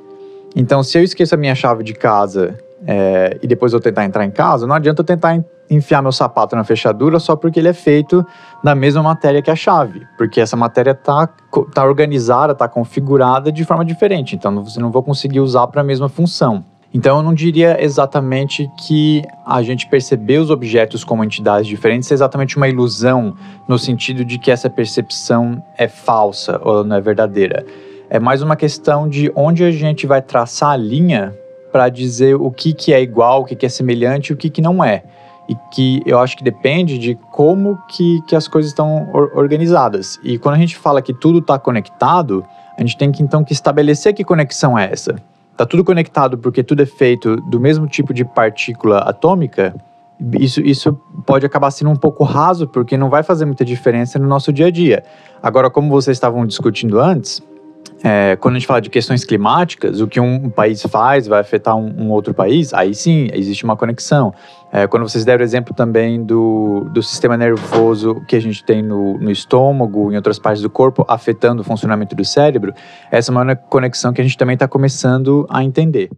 Então, 0.55 0.83
se 0.83 0.97
eu 0.97 1.03
esqueço 1.03 1.33
a 1.33 1.37
minha 1.37 1.55
chave 1.55 1.83
de 1.83 1.93
casa 1.93 2.57
é, 2.85 3.39
e 3.41 3.47
depois 3.47 3.73
eu 3.73 3.79
tentar 3.79 4.05
entrar 4.05 4.25
em 4.25 4.31
casa, 4.31 4.67
não 4.67 4.75
adianta 4.75 5.01
eu 5.01 5.05
tentar 5.05 5.33
enfiar 5.70 6.01
meu 6.01 6.12
sapato 6.12 6.55
na 6.55 6.63
fechadura 6.63 7.20
só 7.20 7.36
porque 7.36 7.60
ele 7.60 7.67
é 7.67 7.74
feito 7.74 8.25
da 8.63 8.75
mesma 8.75 9.01
matéria 9.01 9.41
que 9.41 9.50
a 9.50 9.55
chave, 9.55 10.05
porque 10.17 10.39
essa 10.39 10.55
matéria 10.55 10.91
está 10.91 11.27
tá 11.74 11.84
organizada, 11.86 12.53
está 12.53 12.67
configurada 12.67 13.51
de 13.51 13.65
forma 13.65 13.84
diferente, 13.84 14.36
então 14.36 14.63
você 14.63 14.79
não 14.79 14.91
vai 14.91 15.01
conseguir 15.01 15.39
usar 15.39 15.67
para 15.67 15.82
a 15.82 15.84
mesma 15.84 16.10
função. 16.10 16.63
Então 16.93 17.17
eu 17.17 17.24
não 17.24 17.34
diria 17.34 17.84
exatamente 17.84 18.70
que 18.86 19.24
a 19.48 19.63
gente 19.63 19.88
perceber 19.88 20.38
os 20.38 20.51
objetos 20.51 21.03
como 21.03 21.24
entidades 21.24 21.65
diferentes 21.65 22.12
é 22.12 22.13
exatamente 22.13 22.55
uma 22.55 22.67
ilusão, 22.67 23.36
no 23.67 23.79
sentido 23.79 24.24
de 24.24 24.38
que 24.38 24.51
essa 24.51 24.70
percepção 24.70 25.62
é 25.75 25.88
falsa 25.88 26.62
ou 26.63 26.84
não 26.84 26.96
é 26.96 27.01
verdadeira. 27.01 27.65
É 28.12 28.20
mais 28.20 28.43
uma 28.43 28.55
questão 28.55 29.10
de 29.10 29.32
onde 29.36 29.63
a 29.63 29.72
gente 29.72 30.05
vai 30.05 30.22
traçar 30.22 30.70
a 30.70 30.77
linha 30.77 31.34
para 31.72 31.89
dizer 31.89 32.36
o 32.36 32.51
que, 32.51 32.72
que 32.72 32.93
é 32.93 33.01
igual, 33.01 33.41
o 33.41 33.46
que, 33.46 33.55
que 33.55 33.65
é 33.65 33.70
semelhante 33.70 34.29
e 34.29 34.34
o 34.34 34.38
que, 34.38 34.51
que 34.51 34.62
não 34.62 34.84
é. 34.84 35.03
E 35.47 35.55
que 35.71 36.01
eu 36.05 36.19
acho 36.19 36.38
que 36.38 36.43
depende 36.43 36.97
de 36.97 37.15
como 37.31 37.77
que, 37.89 38.21
que 38.21 38.35
as 38.35 38.47
coisas 38.47 38.71
estão 38.71 39.09
or 39.13 39.31
organizadas. 39.35 40.19
E 40.23 40.38
quando 40.38 40.55
a 40.55 40.57
gente 40.57 40.77
fala 40.77 41.01
que 41.01 41.13
tudo 41.13 41.39
está 41.39 41.59
conectado, 41.59 42.45
a 42.77 42.81
gente 42.81 42.97
tem 42.97 43.12
que 43.12 43.21
então 43.21 43.43
que 43.43 43.53
estabelecer 43.53 44.13
que 44.13 44.23
conexão 44.23 44.77
é 44.77 44.89
essa. 44.91 45.15
Está 45.51 45.65
tudo 45.65 45.83
conectado 45.83 46.38
porque 46.38 46.63
tudo 46.63 46.81
é 46.81 46.85
feito 46.85 47.35
do 47.35 47.59
mesmo 47.59 47.88
tipo 47.88 48.13
de 48.13 48.23
partícula 48.23 49.00
atômica, 49.00 49.75
isso, 50.39 50.62
isso 50.62 50.93
pode 51.25 51.45
acabar 51.45 51.71
sendo 51.71 51.89
um 51.91 51.95
pouco 51.95 52.23
raso, 52.23 52.67
porque 52.67 52.95
não 52.95 53.09
vai 53.09 53.23
fazer 53.23 53.45
muita 53.45 53.65
diferença 53.65 54.17
no 54.17 54.27
nosso 54.27 54.53
dia 54.53 54.67
a 54.67 54.71
dia. 54.71 55.03
Agora, 55.41 55.69
como 55.69 55.89
vocês 55.89 56.15
estavam 56.15 56.45
discutindo 56.45 57.00
antes, 57.00 57.41
é, 58.03 58.35
quando 58.35 58.55
a 58.55 58.59
gente 58.59 58.67
fala 58.67 58.81
de 58.81 58.89
questões 58.89 59.23
climáticas, 59.23 60.01
o 60.01 60.07
que 60.07 60.19
um 60.19 60.49
país 60.49 60.81
faz 60.83 61.25
vai 61.25 61.39
afetar 61.39 61.77
um, 61.77 62.03
um 62.03 62.11
outro 62.11 62.33
país, 62.33 62.73
aí 62.73 62.93
sim 62.93 63.29
existe 63.31 63.63
uma 63.63 63.77
conexão. 63.77 64.33
É, 64.73 64.87
quando 64.87 65.07
vocês 65.07 65.23
deram 65.23 65.41
o 65.41 65.43
exemplo 65.43 65.73
também 65.73 66.21
do, 66.21 66.89
do 66.91 67.01
sistema 67.01 67.37
nervoso 67.37 68.21
que 68.27 68.35
a 68.35 68.41
gente 68.41 68.63
tem 68.63 68.81
no, 68.81 69.17
no 69.19 69.31
estômago, 69.31 70.11
em 70.11 70.15
outras 70.17 70.37
partes 70.37 70.61
do 70.61 70.69
corpo, 70.69 71.05
afetando 71.07 71.61
o 71.61 71.63
funcionamento 71.63 72.13
do 72.15 72.25
cérebro, 72.25 72.73
essa 73.09 73.31
é 73.31 73.31
uma 73.31 73.55
conexão 73.55 74.11
que 74.11 74.19
a 74.19 74.23
gente 74.23 74.37
também 74.37 74.55
está 74.55 74.67
começando 74.67 75.45
a 75.49 75.63
entender. 75.63 76.09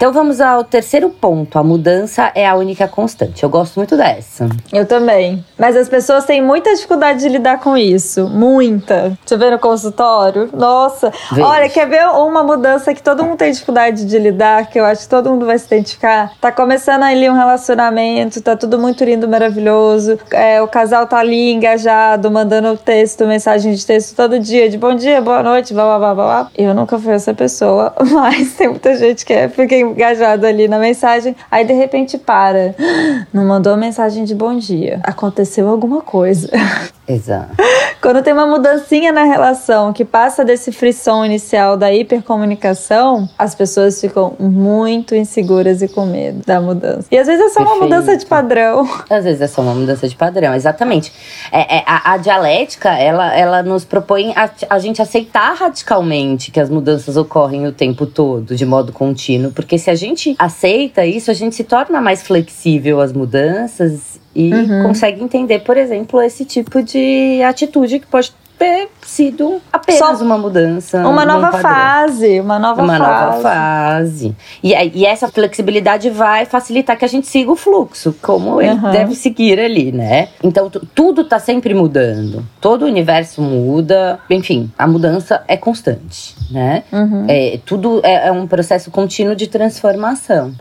Então 0.00 0.14
vamos 0.14 0.40
ao 0.40 0.64
terceiro 0.64 1.10
ponto. 1.10 1.58
A 1.58 1.62
mudança 1.62 2.32
é 2.34 2.48
a 2.48 2.54
única 2.54 2.88
constante. 2.88 3.42
Eu 3.42 3.50
gosto 3.50 3.76
muito 3.76 3.98
dessa. 3.98 4.48
Eu 4.72 4.86
também. 4.86 5.44
Mas 5.58 5.76
as 5.76 5.90
pessoas 5.90 6.24
têm 6.24 6.40
muita 6.40 6.74
dificuldade 6.74 7.20
de 7.20 7.28
lidar 7.28 7.60
com 7.60 7.76
isso. 7.76 8.26
Muita. 8.26 9.12
Você 9.26 9.36
vê 9.36 9.50
no 9.50 9.58
consultório? 9.58 10.48
Nossa. 10.54 11.12
Vejo. 11.30 11.46
Olha, 11.46 11.68
quer 11.68 11.86
ver 11.86 12.06
uma 12.06 12.42
mudança 12.42 12.94
que 12.94 13.02
todo 13.02 13.22
mundo 13.22 13.36
tem 13.36 13.52
dificuldade 13.52 14.06
de 14.06 14.18
lidar, 14.18 14.70
que 14.70 14.80
eu 14.80 14.86
acho 14.86 15.02
que 15.02 15.08
todo 15.10 15.28
mundo 15.28 15.44
vai 15.44 15.58
se 15.58 15.66
identificar? 15.66 16.32
Tá 16.40 16.50
começando 16.50 17.02
ali 17.02 17.28
um 17.28 17.34
relacionamento, 17.34 18.40
tá 18.40 18.56
tudo 18.56 18.78
muito 18.78 19.04
lindo, 19.04 19.28
maravilhoso. 19.28 20.18
É, 20.32 20.62
o 20.62 20.66
casal 20.66 21.06
tá 21.06 21.18
ali 21.18 21.52
engajado, 21.52 22.30
mandando 22.30 22.74
texto, 22.74 23.26
mensagem 23.26 23.74
de 23.74 23.84
texto 23.84 24.16
todo 24.16 24.38
dia, 24.38 24.66
de 24.70 24.78
bom 24.78 24.94
dia, 24.94 25.20
boa 25.20 25.42
noite, 25.42 25.74
blá 25.74 25.98
blá 25.98 26.14
blá 26.14 26.24
blá. 26.24 26.50
Eu 26.56 26.72
nunca 26.72 26.98
fui 26.98 27.12
essa 27.12 27.34
pessoa, 27.34 27.92
mas 28.10 28.54
tem 28.54 28.68
muita 28.68 28.96
gente 28.96 29.26
que 29.26 29.34
é. 29.34 29.46
Engajado 29.90 30.46
ali 30.46 30.68
na 30.68 30.78
mensagem, 30.78 31.34
aí 31.50 31.64
de 31.64 31.72
repente 31.72 32.18
para. 32.18 32.74
Não 33.32 33.46
mandou 33.46 33.76
mensagem 33.76 34.24
de 34.24 34.34
bom 34.34 34.56
dia. 34.56 35.00
Aconteceu 35.02 35.68
alguma 35.68 36.00
coisa. 36.00 36.50
Exato. 37.10 37.56
Quando 38.00 38.22
tem 38.22 38.32
uma 38.32 38.46
mudancinha 38.46 39.12
na 39.12 39.24
relação 39.24 39.92
que 39.92 40.04
passa 40.04 40.44
desse 40.44 40.72
frisson 40.72 41.24
inicial 41.24 41.76
da 41.76 41.92
hipercomunicação, 41.92 43.28
as 43.38 43.54
pessoas 43.54 44.00
ficam 44.00 44.34
muito 44.38 45.14
inseguras 45.14 45.82
e 45.82 45.88
com 45.88 46.06
medo 46.06 46.42
da 46.46 46.60
mudança. 46.60 47.08
E 47.10 47.18
às 47.18 47.26
vezes 47.26 47.44
é 47.44 47.48
só 47.48 47.60
Perfeito. 47.60 47.76
uma 47.76 47.84
mudança 47.84 48.16
de 48.16 48.24
padrão. 48.24 48.88
Às 49.10 49.24
vezes 49.24 49.40
é 49.40 49.46
só 49.46 49.60
uma 49.60 49.74
mudança 49.74 50.08
de 50.08 50.14
padrão, 50.14 50.54
exatamente. 50.54 51.12
É, 51.52 51.78
é 51.78 51.84
a, 51.84 52.12
a, 52.12 52.16
dialética, 52.16 52.90
ela, 52.90 53.36
ela 53.36 53.62
nos 53.62 53.84
propõe 53.84 54.32
a, 54.34 54.48
a 54.70 54.78
gente 54.78 55.02
aceitar 55.02 55.54
radicalmente 55.54 56.50
que 56.50 56.60
as 56.60 56.70
mudanças 56.70 57.16
ocorrem 57.16 57.66
o 57.66 57.72
tempo 57.72 58.06
todo, 58.06 58.54
de 58.54 58.64
modo 58.64 58.92
contínuo, 58.92 59.50
porque 59.52 59.76
se 59.76 59.90
a 59.90 59.94
gente 59.94 60.34
aceita 60.38 61.04
isso, 61.04 61.30
a 61.30 61.34
gente 61.34 61.54
se 61.54 61.64
torna 61.64 62.00
mais 62.00 62.22
flexível 62.22 63.00
às 63.00 63.12
mudanças 63.12 64.19
e 64.34 64.52
uhum. 64.52 64.82
consegue 64.84 65.22
entender, 65.22 65.60
por 65.60 65.76
exemplo, 65.76 66.20
esse 66.20 66.44
tipo 66.44 66.82
de 66.82 67.42
atitude 67.42 67.98
que 67.98 68.06
pode 68.06 68.32
ter 68.60 68.90
sido 69.00 69.58
apenas 69.72 70.18
Só 70.18 70.22
uma 70.22 70.36
mudança. 70.36 71.08
Uma 71.08 71.24
nova 71.24 71.50
fase, 71.52 72.38
uma 72.40 72.58
nova 72.58 72.82
uma 72.82 72.98
fase. 72.98 73.10
Uma 73.10 73.24
nova 73.24 73.40
fase. 73.40 74.36
E, 74.62 74.74
e, 74.74 75.06
essa 75.06 75.28
flexibilidade 75.28 76.10
vai 76.10 76.44
facilitar 76.44 76.98
que 76.98 77.04
a 77.06 77.08
gente 77.08 77.26
siga 77.26 77.50
o 77.50 77.56
fluxo, 77.56 78.14
como 78.20 78.60
ele 78.60 78.72
uhum. 78.72 78.90
deve 78.90 79.14
seguir 79.14 79.58
ali, 79.58 79.90
né? 79.90 80.28
Então, 80.44 80.70
tudo 80.94 81.24
tá 81.24 81.38
sempre 81.38 81.72
mudando. 81.72 82.44
Todo 82.60 82.82
o 82.82 82.84
universo 82.86 83.40
muda. 83.40 84.20
Enfim, 84.28 84.70
a 84.78 84.86
mudança 84.86 85.42
é 85.48 85.56
constante, 85.56 86.36
né? 86.50 86.82
Uhum. 86.92 87.24
É, 87.28 87.58
tudo 87.64 88.02
é, 88.04 88.28
é 88.28 88.32
um 88.32 88.46
processo 88.46 88.90
contínuo 88.90 89.34
de 89.34 89.46
transformação. 89.46 90.54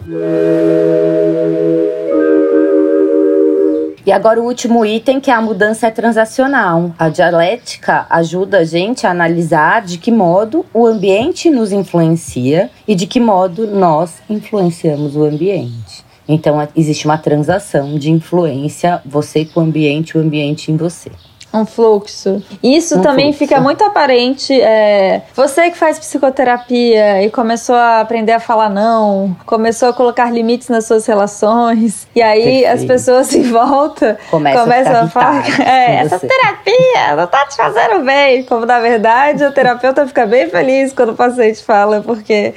E 4.10 4.12
agora 4.12 4.42
o 4.42 4.46
último 4.46 4.84
item, 4.84 5.20
que 5.20 5.30
é 5.30 5.34
a 5.36 5.40
mudança 5.40 5.86
é 5.86 5.92
transacional. 5.92 6.92
A 6.98 7.10
dialética 7.10 8.08
ajuda 8.10 8.58
a 8.58 8.64
gente 8.64 9.06
a 9.06 9.12
analisar 9.12 9.84
de 9.84 10.00
que 10.00 10.10
modo 10.10 10.66
o 10.74 10.88
ambiente 10.88 11.48
nos 11.48 11.72
influencia 11.72 12.72
e 12.88 12.96
de 12.96 13.06
que 13.06 13.20
modo 13.20 13.68
nós 13.68 14.16
influenciamos 14.28 15.16
o 15.16 15.24
ambiente. 15.24 16.04
Então 16.28 16.68
existe 16.76 17.06
uma 17.06 17.20
transação 17.20 18.00
de 18.00 18.10
influência, 18.10 19.00
você 19.06 19.46
com 19.46 19.60
o 19.60 19.64
ambiente, 19.64 20.18
o 20.18 20.22
ambiente 20.22 20.72
em 20.72 20.76
você. 20.76 21.12
Um 21.54 21.66
fluxo. 21.66 22.44
Isso 22.62 23.00
um 23.00 23.02
também 23.02 23.34
fluxo. 23.34 23.40
fica 23.40 23.60
muito 23.60 23.84
aparente. 23.84 24.60
É, 24.60 25.24
você 25.36 25.72
que 25.72 25.78
faz 25.78 25.98
psicoterapia 25.98 27.24
e 27.24 27.30
começou 27.32 27.76
a 27.76 28.02
aprender 28.02 28.34
a 28.34 28.40
falar 28.40 28.70
não, 28.70 29.36
começou 29.46 29.90
a 29.90 29.94
colocar 29.94 30.32
limites 30.32 30.70
nas 30.70 30.86
suas 30.86 31.06
relações, 31.06 32.08
e 32.16 32.22
aí 32.22 32.62
Perfeito. 32.62 32.74
as 32.74 32.86
pessoas 32.86 33.34
em 33.34 33.44
volta 33.44 34.20
Começa 34.30 34.62
começam 34.62 34.96
a, 34.96 35.02
a 35.02 35.08
falar: 35.08 35.62
é, 35.62 35.96
essa 35.96 36.20
terapia 36.20 37.16
não 37.16 37.28
tá 37.28 37.46
te 37.46 37.56
fazendo 37.56 38.04
bem. 38.04 38.44
Como 38.44 38.66
na 38.66 38.80
verdade 38.80 39.44
o 39.44 39.52
terapeuta 39.52 40.06
fica 40.06 40.26
bem 40.26 40.50
feliz 40.50 40.94
quando 40.94 41.10
o 41.10 41.16
paciente 41.16 41.64
fala, 41.64 42.02
porque 42.02 42.54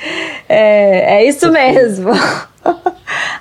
é, 0.49 1.18
é 1.18 1.25
isso 1.25 1.50
mesmo. 1.50 2.11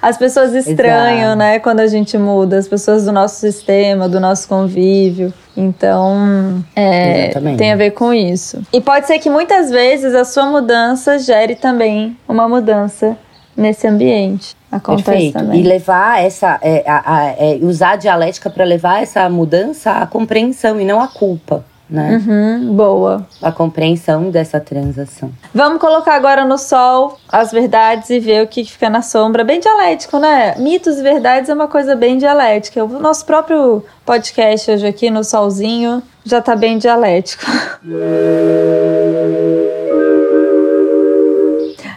As 0.01 0.17
pessoas 0.17 0.53
estranham, 0.53 1.33
Exato. 1.33 1.37
né, 1.37 1.59
quando 1.59 1.79
a 1.79 1.87
gente 1.87 2.17
muda, 2.17 2.57
as 2.57 2.67
pessoas 2.67 3.05
do 3.05 3.11
nosso 3.11 3.35
sistema, 3.35 4.09
do 4.09 4.19
nosso 4.19 4.47
convívio. 4.47 5.31
Então, 5.55 6.63
é, 6.75 7.29
tem 7.57 7.71
a 7.71 7.75
ver 7.75 7.91
com 7.91 8.13
isso. 8.13 8.61
E 8.73 8.81
pode 8.81 9.05
ser 9.05 9.19
que 9.19 9.29
muitas 9.29 9.69
vezes 9.69 10.15
a 10.15 10.23
sua 10.25 10.45
mudança 10.45 11.19
gere 11.19 11.55
também 11.55 12.17
uma 12.27 12.47
mudança 12.49 13.15
nesse 13.55 13.85
ambiente. 13.87 14.55
Acontece 14.71 15.05
Perfeito. 15.05 15.37
também. 15.37 15.59
E 15.59 15.63
levar 15.63 16.23
essa. 16.23 16.57
É, 16.61 16.83
a, 16.89 17.15
a, 17.15 17.25
é, 17.37 17.59
usar 17.61 17.91
a 17.91 17.95
dialética 17.97 18.49
para 18.49 18.63
levar 18.63 19.03
essa 19.03 19.29
mudança 19.29 19.91
à 19.91 20.07
compreensão 20.07 20.79
e 20.79 20.85
não 20.85 21.01
à 21.01 21.07
culpa 21.07 21.65
né? 21.91 22.23
Uhum, 22.25 22.73
boa. 22.73 23.27
A 23.41 23.51
compreensão 23.51 24.31
dessa 24.31 24.59
transação. 24.59 25.31
Vamos 25.53 25.81
colocar 25.81 26.15
agora 26.15 26.45
no 26.45 26.57
sol 26.57 27.19
as 27.27 27.51
verdades 27.51 28.09
e 28.09 28.19
ver 28.19 28.43
o 28.43 28.47
que 28.47 28.63
fica 28.63 28.89
na 28.89 29.01
sombra. 29.01 29.43
Bem 29.43 29.59
dialético, 29.59 30.17
né? 30.17 30.55
Mitos 30.57 30.97
e 30.97 31.03
verdades 31.03 31.49
é 31.49 31.53
uma 31.53 31.67
coisa 31.67 31.95
bem 31.95 32.17
dialética. 32.17 32.83
O 32.83 32.99
nosso 32.99 33.25
próprio 33.25 33.83
podcast 34.05 34.71
hoje 34.71 34.87
aqui 34.87 35.09
no 35.09 35.23
solzinho 35.23 36.01
já 36.23 36.41
tá 36.41 36.55
bem 36.55 36.77
dialético. 36.77 37.43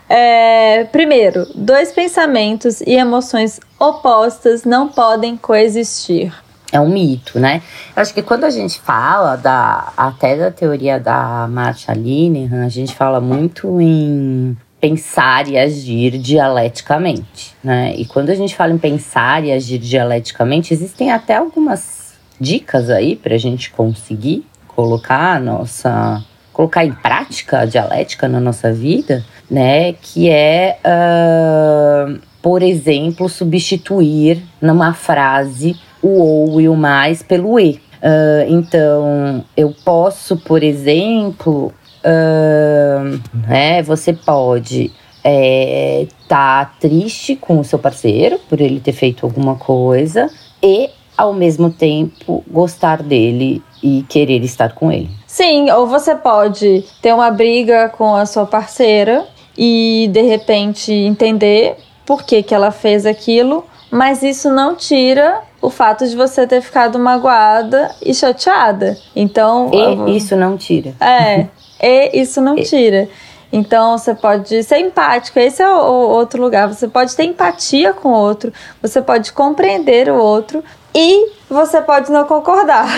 É, 0.06 0.84
primeiro, 0.92 1.46
dois 1.56 1.90
pensamentos 1.90 2.80
e 2.82 2.92
emoções 2.92 3.58
opostas 3.80 4.62
não 4.62 4.86
podem 4.86 5.36
coexistir 5.36 6.32
é 6.72 6.80
um 6.80 6.88
mito, 6.88 7.38
né? 7.38 7.62
Eu 7.94 8.02
acho 8.02 8.12
que 8.12 8.22
quando 8.22 8.44
a 8.44 8.50
gente 8.50 8.80
fala 8.80 9.36
da 9.36 9.92
até 9.96 10.36
da 10.36 10.50
teoria 10.50 10.98
da 10.98 11.46
Marcia 11.48 11.94
Linehan, 11.94 12.64
a 12.64 12.68
gente 12.68 12.94
fala 12.94 13.20
muito 13.20 13.80
em 13.80 14.56
pensar 14.80 15.48
e 15.48 15.56
agir 15.56 16.18
dialeticamente, 16.18 17.54
né? 17.62 17.94
E 17.96 18.04
quando 18.04 18.30
a 18.30 18.34
gente 18.34 18.54
fala 18.54 18.72
em 18.72 18.78
pensar 18.78 19.44
e 19.44 19.52
agir 19.52 19.78
dialeticamente, 19.78 20.74
existem 20.74 21.10
até 21.10 21.36
algumas 21.36 22.14
dicas 22.40 22.90
aí 22.90 23.16
para 23.16 23.34
a 23.34 23.38
gente 23.38 23.70
conseguir 23.70 24.44
colocar 24.68 25.36
a 25.36 25.40
nossa 25.40 26.22
colocar 26.52 26.84
em 26.84 26.92
prática 26.92 27.60
a 27.60 27.64
dialética 27.64 28.28
na 28.28 28.40
nossa 28.40 28.72
vida, 28.72 29.24
né? 29.50 29.92
Que 29.94 30.28
é, 30.28 30.78
uh, 30.84 32.20
por 32.40 32.62
exemplo, 32.62 33.28
substituir 33.28 34.42
numa 34.60 34.94
frase 34.94 35.76
o 36.04 36.18
ou 36.18 36.60
e 36.60 36.68
o 36.68 36.76
mais 36.76 37.22
pelo 37.22 37.58
e. 37.58 37.80
Uh, 38.02 38.44
então, 38.48 39.44
eu 39.56 39.74
posso, 39.84 40.36
por 40.36 40.62
exemplo, 40.62 41.72
uh, 42.04 43.20
né, 43.48 43.82
você 43.82 44.12
pode 44.12 44.92
é, 45.24 46.06
tá 46.28 46.70
triste 46.78 47.34
com 47.34 47.58
o 47.58 47.64
seu 47.64 47.78
parceiro 47.78 48.38
por 48.46 48.60
ele 48.60 48.78
ter 48.78 48.92
feito 48.92 49.24
alguma 49.24 49.56
coisa 49.56 50.30
e, 50.62 50.90
ao 51.16 51.32
mesmo 51.32 51.70
tempo, 51.70 52.44
gostar 52.50 53.02
dele 53.02 53.62
e 53.82 54.04
querer 54.06 54.44
estar 54.44 54.74
com 54.74 54.92
ele. 54.92 55.08
Sim, 55.26 55.70
ou 55.70 55.86
você 55.86 56.14
pode 56.14 56.84
ter 57.00 57.14
uma 57.14 57.30
briga 57.30 57.88
com 57.88 58.14
a 58.14 58.26
sua 58.26 58.44
parceira 58.44 59.24
e, 59.56 60.10
de 60.12 60.22
repente, 60.22 60.92
entender 60.92 61.76
por 62.04 62.22
que, 62.22 62.42
que 62.42 62.54
ela 62.54 62.70
fez 62.70 63.06
aquilo, 63.06 63.64
mas 63.94 64.24
isso 64.24 64.50
não 64.50 64.74
tira 64.74 65.40
o 65.62 65.70
fato 65.70 66.04
de 66.04 66.16
você 66.16 66.44
ter 66.48 66.60
ficado 66.60 66.98
magoada 66.98 67.94
e 68.02 68.12
chateada. 68.12 68.98
Então. 69.14 69.70
E 69.72 70.16
isso 70.16 70.34
não 70.34 70.56
tira. 70.56 70.94
É, 70.98 71.46
e 71.80 72.20
isso 72.20 72.40
não 72.40 72.56
tira. 72.56 73.08
Então 73.52 73.96
você 73.96 74.12
pode 74.12 74.64
ser 74.64 74.78
empático, 74.78 75.38
esse 75.38 75.62
é 75.62 75.72
o, 75.72 75.76
o 75.76 76.08
outro 76.08 76.42
lugar. 76.42 76.66
Você 76.66 76.88
pode 76.88 77.14
ter 77.14 77.22
empatia 77.22 77.92
com 77.92 78.08
o 78.08 78.16
outro, 78.16 78.52
você 78.82 79.00
pode 79.00 79.32
compreender 79.32 80.10
o 80.10 80.16
outro 80.16 80.64
e 80.92 81.30
você 81.48 81.80
pode 81.80 82.10
não 82.10 82.24
concordar. 82.24 82.88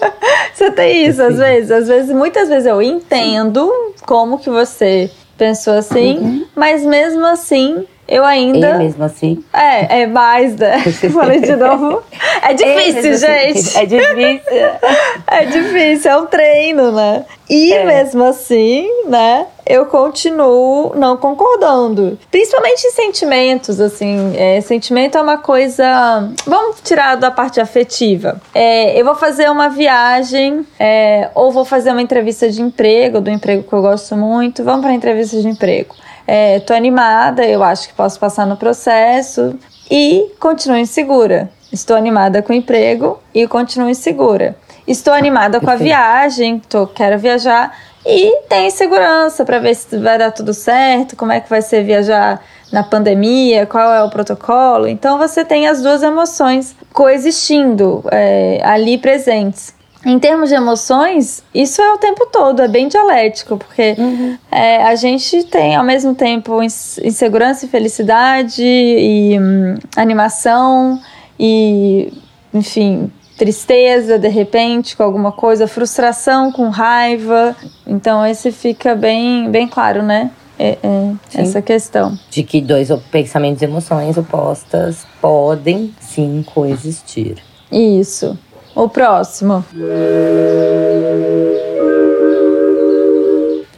você 0.54 0.70
tem 0.70 1.04
isso 1.04 1.22
às 1.22 1.36
vezes. 1.36 1.70
Às 1.70 1.88
vezes, 1.88 2.10
muitas 2.10 2.48
vezes 2.48 2.64
eu 2.64 2.80
entendo 2.80 3.70
como 4.06 4.38
que 4.38 4.48
você 4.48 5.10
pensou 5.36 5.74
assim, 5.74 6.16
uhum. 6.18 6.46
mas 6.56 6.82
mesmo 6.82 7.26
assim 7.26 7.86
eu 8.08 8.24
ainda. 8.24 8.68
É 8.68 8.78
mesmo 8.78 9.04
assim? 9.04 9.44
É, 9.52 10.00
é 10.00 10.06
mais, 10.06 10.56
né? 10.56 10.78
Falei 11.12 11.40
de 11.40 11.54
novo. 11.54 12.02
É 12.42 12.54
difícil, 12.54 13.12
é 13.12 13.52
gente. 13.52 13.76
É 13.76 13.84
difícil. 13.84 14.66
é 15.30 15.44
difícil, 15.44 16.10
é 16.10 16.16
um 16.16 16.26
treino, 16.26 16.90
né? 16.90 17.26
E 17.50 17.72
é. 17.72 17.84
mesmo 17.84 18.24
assim, 18.24 18.88
né? 19.06 19.46
Eu 19.66 19.84
continuo 19.84 20.94
não 20.96 21.18
concordando. 21.18 22.18
Principalmente 22.30 22.86
em 22.86 22.90
sentimentos, 22.92 23.78
assim. 23.78 24.32
É, 24.36 24.58
sentimento 24.62 25.18
é 25.18 25.20
uma 25.20 25.36
coisa. 25.36 26.30
Vamos 26.46 26.80
tirar 26.80 27.16
da 27.16 27.30
parte 27.30 27.60
afetiva. 27.60 28.40
É, 28.54 28.98
eu 28.98 29.04
vou 29.04 29.14
fazer 29.14 29.50
uma 29.50 29.68
viagem, 29.68 30.66
é, 30.80 31.28
ou 31.34 31.52
vou 31.52 31.66
fazer 31.66 31.90
uma 31.90 32.00
entrevista 32.00 32.50
de 32.50 32.62
emprego, 32.62 33.20
do 33.20 33.28
emprego 33.30 33.62
que 33.62 33.72
eu 33.72 33.82
gosto 33.82 34.16
muito. 34.16 34.64
Vamos 34.64 34.80
para 34.80 34.94
entrevista 34.94 35.38
de 35.38 35.48
emprego. 35.48 35.94
É, 36.30 36.60
tô 36.60 36.74
animada, 36.74 37.42
eu 37.46 37.64
acho 37.64 37.88
que 37.88 37.94
posso 37.94 38.20
passar 38.20 38.46
no 38.46 38.54
processo 38.54 39.58
e 39.90 40.30
continuo 40.38 40.76
insegura. 40.76 41.48
Estou 41.72 41.96
animada 41.96 42.42
com 42.42 42.52
o 42.52 42.56
emprego 42.56 43.18
e 43.34 43.48
continuo 43.48 43.88
insegura. 43.88 44.54
Estou 44.86 45.14
animada 45.14 45.58
com 45.58 45.70
a 45.70 45.74
viagem, 45.74 46.60
tô, 46.68 46.86
quero 46.86 47.18
viajar 47.18 47.74
e 48.04 48.42
tenho 48.46 48.66
insegurança 48.66 49.42
para 49.42 49.58
ver 49.58 49.74
se 49.74 49.96
vai 49.96 50.18
dar 50.18 50.30
tudo 50.30 50.52
certo, 50.52 51.16
como 51.16 51.32
é 51.32 51.40
que 51.40 51.48
vai 51.48 51.62
ser 51.62 51.82
viajar 51.82 52.42
na 52.70 52.82
pandemia, 52.82 53.64
qual 53.64 53.90
é 53.90 54.04
o 54.04 54.10
protocolo. 54.10 54.86
Então 54.86 55.16
você 55.16 55.46
tem 55.46 55.66
as 55.66 55.80
duas 55.80 56.02
emoções 56.02 56.76
coexistindo 56.92 58.04
é, 58.12 58.60
ali 58.62 58.98
presentes. 58.98 59.77
Em 60.08 60.18
termos 60.18 60.48
de 60.48 60.54
emoções, 60.54 61.44
isso 61.54 61.82
é 61.82 61.92
o 61.92 61.98
tempo 61.98 62.26
todo, 62.32 62.62
é 62.62 62.66
bem 62.66 62.88
dialético, 62.88 63.58
porque 63.58 63.94
uhum. 63.98 64.38
é, 64.50 64.82
a 64.82 64.94
gente 64.94 65.44
tem 65.44 65.76
ao 65.76 65.84
mesmo 65.84 66.14
tempo 66.14 66.62
insegurança 66.62 67.66
e 67.66 67.68
felicidade, 67.68 68.64
e 68.64 69.38
hum, 69.38 69.74
animação, 69.94 70.98
e 71.38 72.10
enfim, 72.54 73.12
tristeza 73.36 74.18
de 74.18 74.28
repente 74.28 74.96
com 74.96 75.02
alguma 75.02 75.30
coisa, 75.30 75.68
frustração 75.68 76.50
com 76.50 76.70
raiva. 76.70 77.54
Então, 77.86 78.24
esse 78.24 78.50
fica 78.50 78.94
bem, 78.94 79.50
bem 79.50 79.68
claro, 79.68 80.02
né? 80.02 80.30
É, 80.58 80.78
é 80.82 81.12
essa 81.34 81.60
questão. 81.60 82.18
De 82.30 82.42
que 82.42 82.62
dois 82.62 82.88
pensamentos 83.10 83.60
e 83.60 83.66
emoções 83.66 84.16
opostas 84.16 85.06
podem 85.20 85.94
sim 86.00 86.42
coexistir. 86.54 87.36
Isso. 87.70 88.38
O 88.78 88.88
próximo. 88.88 89.64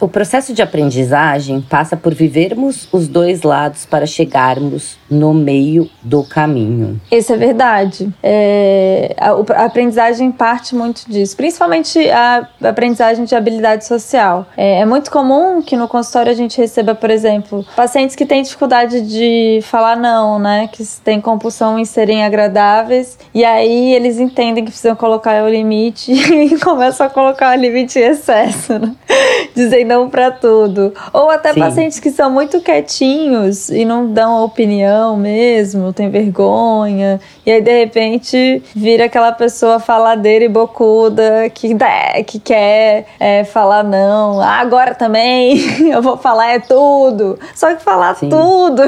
O 0.01 0.09
processo 0.09 0.55
de 0.55 0.63
aprendizagem 0.63 1.61
passa 1.61 1.95
por 1.95 2.15
vivermos 2.15 2.89
os 2.91 3.07
dois 3.07 3.43
lados 3.43 3.85
para 3.85 4.07
chegarmos 4.07 4.97
no 5.11 5.35
meio 5.35 5.91
do 6.03 6.25
caminho. 6.25 6.99
Isso 7.13 7.33
é 7.35 7.37
verdade. 7.37 8.09
É, 8.23 9.15
a, 9.19 9.31
a, 9.31 9.65
aprendizagem 9.67 10.33
parte 10.33 10.75
muito 10.75 11.03
disso, 11.07 11.37
principalmente 11.37 11.99
a 12.11 12.49
aprendizagem 12.63 13.27
de 13.27 13.35
habilidade 13.35 13.85
social. 13.87 14.47
É, 14.57 14.81
é, 14.81 14.87
muito 14.87 15.11
comum 15.11 15.61
que 15.61 15.77
no 15.77 15.87
consultório 15.87 16.33
a 16.33 16.35
gente 16.35 16.57
receba, 16.57 16.95
por 16.95 17.11
exemplo, 17.11 17.67
pacientes 17.77 18.17
que 18.17 18.25
têm 18.25 18.43
dificuldade 18.43 19.03
de 19.03 19.61
falar 19.65 19.97
não, 19.97 20.39
né? 20.39 20.69
Que 20.73 20.83
têm 21.05 21.21
compulsão 21.21 21.79
em 21.79 21.85
serem 21.85 22.25
agradáveis, 22.25 23.19
e 23.35 23.45
aí 23.45 23.93
eles 23.93 24.19
entendem 24.19 24.65
que 24.65 24.71
precisam 24.71 24.97
colocar 24.97 25.45
o 25.45 25.49
limite 25.49 26.11
e 26.15 26.59
começam 26.59 27.07
a 27.07 27.11
colocar 27.11 27.57
o 27.57 27.61
limite 27.61 27.99
em 27.99 28.03
excesso, 28.03 28.79
né? 28.79 28.95
Dizendo 29.55 29.90
não 29.91 30.09
para 30.09 30.31
tudo. 30.31 30.95
Ou 31.13 31.29
até 31.29 31.53
Sim. 31.53 31.61
pacientes 31.61 31.99
que 31.99 32.11
são 32.11 32.31
muito 32.31 32.61
quietinhos 32.61 33.69
e 33.69 33.85
não 33.85 34.07
dão 34.13 34.45
opinião 34.45 35.17
mesmo, 35.17 35.93
tem 35.93 36.09
vergonha. 36.09 37.21
E 37.45 37.51
aí, 37.51 37.61
de 37.61 37.81
repente, 37.81 38.63
vira 38.75 39.07
aquela 39.07 39.33
pessoa 39.33 39.81
faladeira 39.81 40.45
e 40.45 40.49
bocuda 40.49 41.51
que, 41.53 41.77
que 42.25 42.39
quer 42.39 43.07
é, 43.19 43.43
falar 43.43 43.83
não. 43.83 44.41
Ah, 44.41 44.61
agora 44.61 44.95
também 44.95 45.59
eu 45.91 46.01
vou 46.01 46.17
falar 46.17 46.53
é 46.53 46.61
tudo. 46.61 47.37
Só 47.53 47.75
que 47.75 47.83
falar 47.83 48.15
Sim. 48.15 48.29
tudo 48.29 48.83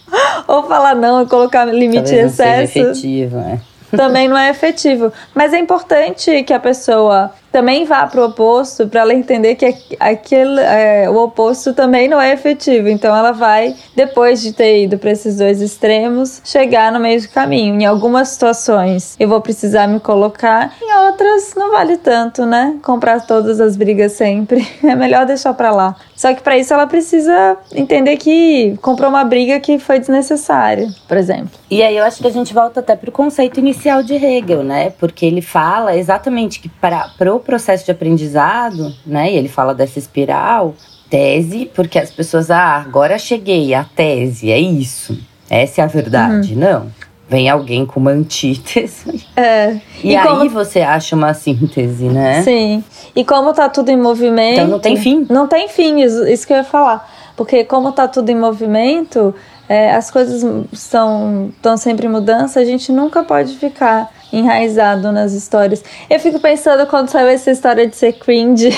ou 0.48 0.62
falar 0.62 0.94
não 0.94 1.22
e 1.22 1.26
colocar 1.26 1.66
limite 1.66 2.14
em 2.14 2.20
excesso. 2.20 2.78
Não 2.78 2.90
efetivo, 2.90 3.38
é. 3.38 3.60
Também 3.94 4.26
não 4.26 4.36
é 4.36 4.50
efetivo. 4.50 5.12
Mas 5.34 5.52
é 5.52 5.58
importante 5.58 6.42
que 6.42 6.52
a 6.52 6.58
pessoa 6.58 7.30
também 7.52 7.84
vá 7.84 8.06
para 8.06 8.20
o 8.20 8.26
oposto 8.26 8.86
para 8.86 9.00
ela 9.00 9.14
entender 9.14 9.54
que 9.54 9.74
aquele, 9.98 10.60
é, 10.60 11.08
o 11.08 11.16
oposto 11.16 11.72
também 11.72 12.08
não 12.08 12.20
é 12.20 12.32
efetivo. 12.32 12.88
Então 12.88 13.14
ela 13.16 13.32
vai, 13.32 13.74
depois 13.94 14.42
de 14.42 14.52
ter 14.52 14.84
ido 14.84 14.98
para 14.98 15.10
esses 15.10 15.36
dois 15.36 15.60
extremos, 15.60 16.40
chegar 16.44 16.92
no 16.92 17.00
meio 17.00 17.20
do 17.20 17.28
caminho. 17.28 17.80
Em 17.80 17.86
algumas 17.86 18.28
situações 18.28 19.16
eu 19.18 19.28
vou 19.28 19.40
precisar 19.40 19.86
me 19.86 20.00
colocar, 20.00 20.74
em 20.82 20.92
outras 21.06 21.54
não 21.56 21.70
vale 21.72 21.96
tanto, 21.96 22.44
né? 22.44 22.76
Comprar 22.82 23.26
todas 23.26 23.60
as 23.60 23.76
brigas 23.76 24.12
sempre. 24.12 24.66
É 24.86 24.94
melhor 24.94 25.26
deixar 25.26 25.52
para 25.52 25.72
lá. 25.72 25.96
Só 26.14 26.32
que 26.32 26.40
para 26.40 26.56
isso 26.56 26.72
ela 26.72 26.86
precisa 26.86 27.56
entender 27.74 28.16
que 28.16 28.78
comprou 28.80 29.10
uma 29.10 29.24
briga 29.24 29.58
que 29.58 29.78
foi 29.78 29.98
desnecessária, 29.98 30.88
por 31.08 31.16
exemplo. 31.16 31.50
E 31.70 31.82
aí 31.82 31.96
eu 31.96 32.04
acho 32.04 32.20
que 32.20 32.26
a 32.26 32.30
gente 32.30 32.54
volta 32.54 32.80
até 32.80 32.94
pro 32.94 33.10
conceito 33.10 33.58
inicial 33.58 34.02
de 34.02 34.14
Hegel, 34.14 34.62
né? 34.62 34.90
Porque 34.90 35.26
ele 35.26 35.42
fala 35.42 35.96
exatamente 35.96 36.60
que 36.60 36.68
para 36.68 37.10
o 37.36 37.40
processo 37.40 37.84
de 37.84 37.90
aprendizado, 37.90 38.94
né? 39.06 39.32
E 39.32 39.36
ele 39.36 39.48
fala 39.48 39.74
dessa 39.74 39.98
espiral, 39.98 40.74
tese, 41.08 41.70
porque 41.74 41.98
as 41.98 42.10
pessoas, 42.10 42.50
ah, 42.50 42.76
agora 42.76 43.18
cheguei, 43.18 43.74
a 43.74 43.84
tese, 43.84 44.50
é 44.50 44.58
isso. 44.58 45.18
Essa 45.48 45.82
é 45.82 45.84
a 45.84 45.86
verdade. 45.86 46.54
Uhum. 46.54 46.60
Não. 46.60 46.92
Vem 47.28 47.48
alguém 47.48 47.84
com 47.84 47.98
uma 47.98 48.10
antítese. 48.10 49.24
É. 49.36 49.78
E, 50.02 50.12
e 50.12 50.16
aí 50.16 50.26
como... 50.26 50.48
você 50.48 50.80
acha 50.80 51.14
uma 51.14 51.34
síntese, 51.34 52.06
né? 52.06 52.42
Sim. 52.42 52.82
E 53.14 53.22
como 53.22 53.52
tá 53.52 53.68
tudo 53.68 53.90
em 53.90 53.96
movimento. 53.96 54.54
Então 54.54 54.66
não 54.68 54.78
tem 54.78 54.96
fim. 54.96 55.26
Não 55.28 55.46
tem 55.46 55.68
fim, 55.68 56.00
isso 56.00 56.46
que 56.46 56.54
eu 56.54 56.56
ia 56.56 56.64
falar. 56.64 57.06
Porque 57.36 57.62
como 57.62 57.92
tá 57.92 58.08
tudo 58.08 58.30
em 58.30 58.34
movimento, 58.34 59.34
é, 59.68 59.94
as 59.94 60.10
coisas 60.10 60.42
estão 60.72 61.52
sempre 61.76 62.06
em 62.06 62.10
mudança, 62.10 62.60
a 62.60 62.64
gente 62.64 62.90
nunca 62.90 63.22
pode 63.22 63.56
ficar 63.56 64.10
enraizado 64.32 65.12
nas 65.12 65.32
histórias. 65.32 65.82
Eu 66.08 66.18
fico 66.20 66.38
pensando 66.40 66.86
quando 66.86 67.08
saiu 67.08 67.28
essa 67.28 67.50
história 67.50 67.86
de 67.86 67.96
ser 67.96 68.14
cringe. 68.14 68.70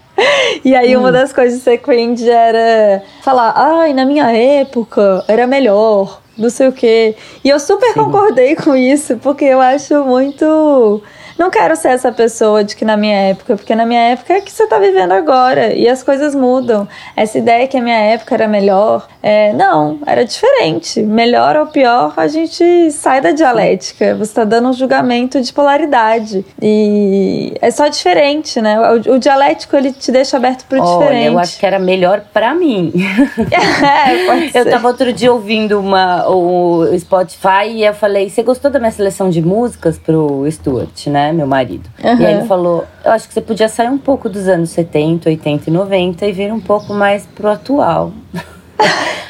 e 0.64 0.74
aí 0.74 0.96
hum. 0.96 1.00
uma 1.00 1.12
das 1.12 1.32
coisas 1.32 1.58
de 1.58 1.64
ser 1.64 1.78
cringe 1.78 2.28
era 2.28 3.02
falar, 3.22 3.52
ai, 3.56 3.92
na 3.92 4.04
minha 4.04 4.30
época 4.30 5.24
era 5.28 5.46
melhor, 5.46 6.20
não 6.36 6.50
sei 6.50 6.68
o 6.68 6.72
quê. 6.72 7.14
E 7.44 7.48
eu 7.48 7.58
super 7.58 7.92
Sim. 7.92 8.00
concordei 8.00 8.56
com 8.56 8.74
isso, 8.74 9.16
porque 9.18 9.44
eu 9.44 9.60
acho 9.60 10.04
muito 10.04 11.02
não 11.40 11.48
quero 11.48 11.74
ser 11.74 11.88
essa 11.88 12.12
pessoa 12.12 12.62
de 12.62 12.76
que 12.76 12.84
na 12.84 12.98
minha 12.98 13.16
época, 13.16 13.56
porque 13.56 13.74
na 13.74 13.86
minha 13.86 14.10
época 14.10 14.34
é 14.34 14.40
que 14.42 14.52
você 14.52 14.66
tá 14.66 14.78
vivendo 14.78 15.12
agora 15.12 15.72
e 15.72 15.88
as 15.88 16.02
coisas 16.02 16.34
mudam. 16.34 16.86
Essa 17.16 17.38
ideia 17.38 17.66
que 17.66 17.78
a 17.78 17.80
minha 17.80 17.96
época 17.96 18.34
era 18.34 18.46
melhor, 18.46 19.08
é, 19.22 19.50
não, 19.54 19.98
era 20.06 20.22
diferente. 20.22 21.00
Melhor 21.00 21.56
ou 21.56 21.66
pior, 21.68 22.12
a 22.14 22.28
gente 22.28 22.90
sai 22.90 23.22
da 23.22 23.30
dialética. 23.30 24.14
Você 24.16 24.34
tá 24.34 24.44
dando 24.44 24.68
um 24.68 24.72
julgamento 24.74 25.40
de 25.40 25.50
polaridade. 25.50 26.44
E 26.60 27.54
é 27.62 27.70
só 27.70 27.88
diferente, 27.88 28.60
né? 28.60 28.78
O, 28.78 29.14
o 29.14 29.18
dialético 29.18 29.76
ele 29.76 29.92
te 29.92 30.12
deixa 30.12 30.36
aberto 30.36 30.66
pro 30.66 30.78
Olha, 30.78 30.98
diferente. 30.98 31.26
Eu 31.32 31.38
acho 31.38 31.58
que 31.58 31.64
era 31.64 31.78
melhor 31.78 32.22
para 32.34 32.54
mim. 32.54 32.92
é, 33.50 34.26
pode 34.26 34.50
eu 34.58 34.70
tava 34.70 34.88
outro 34.88 35.10
dia 35.10 35.32
ouvindo 35.32 35.80
uma, 35.80 36.28
o 36.28 36.86
Spotify 36.98 37.66
e 37.70 37.84
eu 37.84 37.94
falei: 37.94 38.28
Você 38.28 38.42
gostou 38.42 38.70
da 38.70 38.78
minha 38.78 38.90
seleção 38.90 39.30
de 39.30 39.40
músicas 39.40 39.98
pro 39.98 40.44
Stuart, 40.50 41.06
né? 41.06 41.29
Meu 41.32 41.46
marido. 41.46 41.88
Uhum. 42.02 42.20
E 42.20 42.26
aí 42.26 42.34
ele 42.34 42.46
falou: 42.46 42.84
Eu 43.04 43.12
acho 43.12 43.28
que 43.28 43.34
você 43.34 43.40
podia 43.40 43.68
sair 43.68 43.88
um 43.88 43.98
pouco 43.98 44.28
dos 44.28 44.48
anos 44.48 44.70
70, 44.70 45.28
80 45.28 45.70
e 45.70 45.72
90 45.72 46.26
e 46.26 46.32
vir 46.32 46.52
um 46.52 46.60
pouco 46.60 46.92
mais 46.92 47.26
pro 47.26 47.48
atual. 47.48 48.12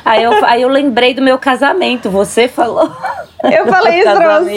aí, 0.05 0.23
eu, 0.23 0.45
aí 0.45 0.63
eu 0.63 0.69
lembrei 0.69 1.15
do 1.15 1.23
meu 1.23 1.39
casamento, 1.39 2.11
você 2.11 2.49
falou. 2.49 2.91
Eu 3.43 3.67
falei 3.67 4.01
isso 4.01 4.13
pra 4.13 4.41
você. 4.41 4.55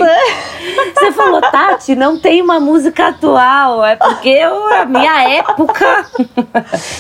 Você 0.94 1.12
falou, 1.14 1.42
Tati, 1.42 1.96
não 1.96 2.20
tem 2.20 2.42
uma 2.42 2.60
música 2.60 3.08
atual. 3.08 3.86
É 3.86 3.96
porque 3.96 4.30
eu, 4.30 4.74
a 4.74 4.86
minha 4.86 5.30
época. 5.30 6.06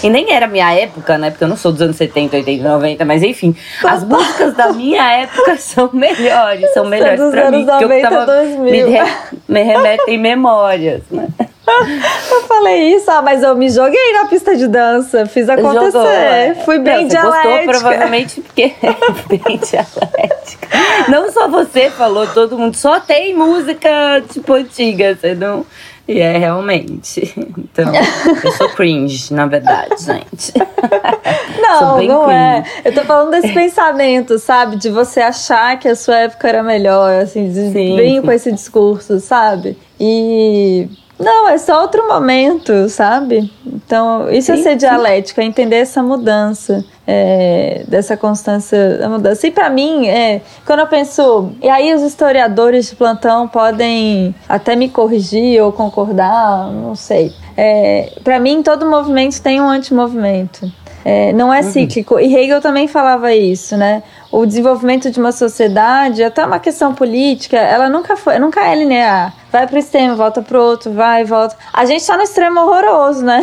e 0.01 0.09
nem 0.09 0.31
era 0.31 0.47
minha 0.47 0.73
época, 0.73 1.17
né? 1.17 1.29
Porque 1.29 1.43
eu 1.43 1.47
não 1.47 1.57
sou 1.57 1.71
dos 1.71 1.81
anos 1.81 1.95
70, 1.97 2.37
80, 2.37 2.63
90, 2.63 3.05
mas 3.05 3.21
enfim. 3.23 3.55
As 3.83 4.03
músicas 4.03 4.53
da 4.53 4.71
minha 4.71 5.11
época 5.11 5.57
são 5.57 5.89
melhores. 5.91 6.73
São 6.73 6.85
melhores 6.85 7.19
pra 7.31 7.51
mim. 7.51 7.65
90, 7.65 7.95
eu 7.95 8.01
tava, 8.01 8.25
2000. 8.25 8.63
Me, 8.63 8.83
re, 8.83 9.13
me 9.47 9.63
remetem 9.63 10.17
memórias, 10.17 11.01
né? 11.11 11.27
Eu 11.65 12.41
falei 12.43 12.95
isso, 12.95 13.09
ah, 13.09 13.21
mas 13.21 13.41
eu 13.41 13.55
me 13.55 13.69
joguei 13.69 14.13
na 14.13 14.25
pista 14.25 14.55
de 14.55 14.67
dança, 14.67 15.25
fiz 15.25 15.47
acontecer. 15.47 15.91
Jogou, 15.91 16.07
é. 16.07 16.55
Fui 16.65 16.79
bem 16.79 17.01
Não, 17.01 17.07
dialética. 17.07 17.49
Gostou 17.49 17.73
provavelmente 17.73 18.41
porque 18.41 18.73
é 18.83 18.93
bem 19.29 19.57
dialética. 19.57 20.67
Não 21.07 21.31
só 21.31 21.47
você 21.47 21.89
falou, 21.89 22.27
todo 22.27 22.57
mundo 22.57 22.75
só 22.75 22.99
tem 22.99 23.33
música 23.33 24.21
tipo 24.29 24.53
antiga, 24.53 25.15
você 25.15 25.33
não. 25.33 25.65
E 26.05 26.19
é 26.19 26.37
realmente. 26.37 27.33
Então, 27.57 27.91
eu 28.43 28.51
sou 28.51 28.67
cringe, 28.69 29.33
na 29.33 29.45
verdade, 29.45 29.95
gente. 30.03 30.51
Não, 31.61 32.03
não 32.03 32.25
cringe. 32.25 32.33
é. 32.33 32.63
Eu 32.83 32.93
tô 32.93 33.05
falando 33.05 33.31
desse 33.31 33.53
pensamento, 33.53 34.37
sabe? 34.37 34.75
De 34.75 34.89
você 34.89 35.21
achar 35.21 35.79
que 35.79 35.87
a 35.87 35.95
sua 35.95 36.17
época 36.17 36.47
era 36.47 36.61
melhor, 36.61 37.21
assim, 37.21 37.51
sim. 37.71 38.21
com 38.21 38.31
esse 38.31 38.51
discurso, 38.51 39.19
sabe? 39.21 39.77
E 39.97 40.89
não, 41.19 41.47
é 41.47 41.57
só 41.57 41.81
outro 41.81 42.07
momento, 42.07 42.89
sabe? 42.89 43.51
Então, 43.65 44.29
isso 44.31 44.51
é 44.51 44.55
sim, 44.55 44.61
é 44.61 44.63
ser 44.63 44.75
dialético, 44.75 45.39
é 45.41 45.43
entender 45.43 45.77
essa 45.77 46.01
mudança, 46.01 46.83
é, 47.05 47.83
dessa 47.87 48.17
constância 48.17 48.97
da 48.97 49.07
mudança. 49.07 49.45
E 49.45 49.51
para 49.51 49.69
mim, 49.69 50.07
é, 50.07 50.41
quando 50.65 50.79
eu 50.79 50.87
penso. 50.87 51.51
E 51.61 51.69
aí, 51.69 51.93
os 51.93 52.01
historiadores 52.01 52.89
de 52.89 52.95
plantão 52.95 53.47
podem 53.47 54.33
até 54.49 54.75
me 54.75 54.89
corrigir 54.89 55.61
ou 55.61 55.71
concordar, 55.71 56.71
não 56.71 56.95
sei. 56.95 57.31
É, 57.55 58.11
para 58.23 58.39
mim, 58.39 58.63
todo 58.63 58.85
movimento 58.89 59.39
tem 59.41 59.61
um 59.61 59.69
antimovimento. 59.69 60.71
É, 61.05 61.33
não 61.33 61.53
é 61.53 61.61
uhum. 61.61 61.71
cíclico. 61.71 62.19
E 62.19 62.33
Hegel 62.33 62.61
também 62.61 62.87
falava 62.87 63.33
isso, 63.33 63.75
né? 63.77 64.01
O 64.31 64.45
desenvolvimento 64.45 65.11
de 65.11 65.19
uma 65.19 65.31
sociedade, 65.31 66.23
até 66.23 66.45
uma 66.45 66.59
questão 66.59 66.93
política, 66.95 67.57
ela 67.57 67.89
nunca 67.89 68.15
foi, 68.15 68.39
nunca 68.39 68.61
é 68.61 68.75
linear. 68.75 69.33
Vai 69.53 69.67
para 69.67 69.75
o 69.75 69.77
extremo, 69.77 70.15
volta 70.15 70.41
para 70.41 70.59
o 70.59 70.63
outro, 70.63 70.91
vai, 70.91 71.23
volta. 71.23 71.55
A 71.71 71.85
gente 71.85 72.01
está 72.01 72.17
no 72.17 72.23
extremo 72.23 72.59
horroroso, 72.59 73.23
né? 73.23 73.39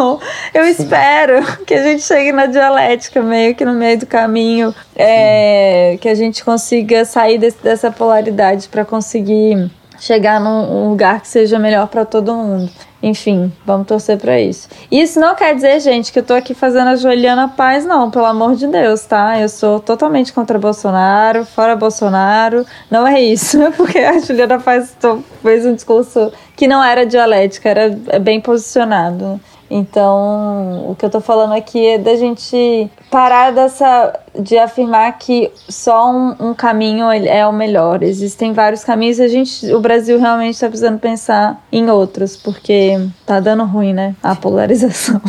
Eu 0.54 0.64
espero 0.64 1.44
que 1.66 1.74
a 1.74 1.82
gente 1.82 2.02
chegue 2.02 2.32
na 2.32 2.46
dialética, 2.46 3.20
meio 3.20 3.54
que 3.54 3.62
no 3.62 3.74
meio 3.74 3.98
do 3.98 4.06
caminho, 4.06 4.74
é, 4.96 5.98
que 6.00 6.08
a 6.08 6.14
gente 6.14 6.42
consiga 6.42 7.04
sair 7.04 7.36
desse, 7.36 7.62
dessa 7.62 7.90
polaridade 7.90 8.70
para 8.70 8.86
conseguir 8.86 9.70
chegar 9.98 10.40
num 10.40 10.88
lugar 10.88 11.20
que 11.20 11.28
seja 11.28 11.58
melhor 11.58 11.88
para 11.88 12.06
todo 12.06 12.34
mundo. 12.34 12.72
Enfim, 13.02 13.50
vamos 13.64 13.86
torcer 13.86 14.18
para 14.18 14.38
isso. 14.38 14.68
Isso 14.90 15.18
não 15.18 15.34
quer 15.34 15.54
dizer, 15.54 15.80
gente, 15.80 16.12
que 16.12 16.18
eu 16.18 16.22
tô 16.22 16.34
aqui 16.34 16.52
fazendo 16.52 16.88
a 16.88 16.96
Juliana 16.96 17.48
Paz, 17.48 17.84
não, 17.86 18.10
pelo 18.10 18.26
amor 18.26 18.54
de 18.54 18.66
Deus, 18.66 19.04
tá? 19.06 19.40
Eu 19.40 19.48
sou 19.48 19.80
totalmente 19.80 20.32
contra 20.32 20.58
Bolsonaro, 20.58 21.46
fora 21.46 21.74
Bolsonaro. 21.74 22.66
Não 22.90 23.06
é 23.06 23.20
isso, 23.20 23.58
porque 23.76 23.98
a 23.98 24.18
Juliana 24.18 24.60
Paz 24.60 24.94
fez 25.42 25.64
um 25.64 25.74
discurso 25.74 26.30
que 26.54 26.68
não 26.68 26.84
era 26.84 27.06
dialética, 27.06 27.70
era 27.70 27.88
bem 28.20 28.40
posicionado. 28.40 29.40
Então, 29.70 30.90
o 30.90 30.96
que 30.96 31.04
eu 31.04 31.10
tô 31.10 31.20
falando 31.20 31.52
aqui 31.52 31.86
é 31.86 31.96
da 31.96 32.16
gente 32.16 32.90
parar 33.08 33.52
dessa 33.52 34.18
de 34.36 34.58
afirmar 34.58 35.16
que 35.16 35.50
só 35.68 36.10
um, 36.10 36.34
um 36.40 36.54
caminho 36.54 37.08
é 37.10 37.46
o 37.46 37.52
melhor. 37.52 38.02
Existem 38.02 38.52
vários 38.52 38.82
caminhos 38.82 39.20
e 39.20 39.22
a 39.22 39.28
gente, 39.28 39.72
o 39.72 39.78
Brasil 39.78 40.18
realmente 40.18 40.54
está 40.54 40.66
precisando 40.66 40.98
pensar 40.98 41.64
em 41.70 41.88
outros, 41.88 42.36
porque 42.36 42.98
tá 43.24 43.38
dando 43.38 43.64
ruim, 43.64 43.92
né? 43.92 44.16
A 44.20 44.34
polarização. 44.34 45.20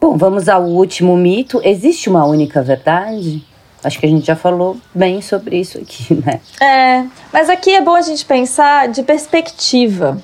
Bom, 0.00 0.16
vamos 0.16 0.48
ao 0.48 0.64
último 0.64 1.16
mito. 1.16 1.60
Existe 1.62 2.10
uma 2.10 2.26
única 2.26 2.60
verdade? 2.60 3.44
Acho 3.84 3.98
que 3.98 4.06
a 4.06 4.08
gente 4.08 4.26
já 4.26 4.36
falou 4.36 4.76
bem 4.94 5.20
sobre 5.20 5.58
isso 5.58 5.78
aqui, 5.78 6.14
né? 6.24 6.40
É, 6.60 7.04
mas 7.32 7.48
aqui 7.48 7.74
é 7.74 7.80
bom 7.80 7.94
a 7.94 8.02
gente 8.02 8.24
pensar 8.24 8.88
de 8.88 9.02
perspectiva. 9.02 10.18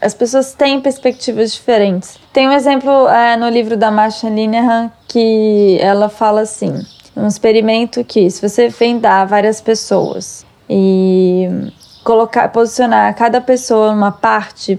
As 0.00 0.12
pessoas 0.12 0.52
têm 0.52 0.80
perspectivas 0.80 1.52
diferentes. 1.52 2.18
Tem 2.32 2.48
um 2.48 2.52
exemplo 2.52 3.08
é, 3.08 3.36
no 3.36 3.48
livro 3.48 3.76
da 3.76 3.90
Marcia 3.90 4.28
Linehan 4.28 4.90
que 5.08 5.78
ela 5.80 6.08
fala 6.08 6.40
assim: 6.40 6.84
um 7.16 7.26
experimento 7.26 8.04
que, 8.04 8.28
se 8.28 8.46
você 8.46 8.68
vendar 8.68 9.24
várias 9.24 9.60
pessoas 9.60 10.44
e 10.68 11.48
colocar, 12.02 12.48
posicionar 12.48 13.14
cada 13.14 13.40
pessoa 13.40 13.92
numa 13.92 14.12
parte 14.12 14.78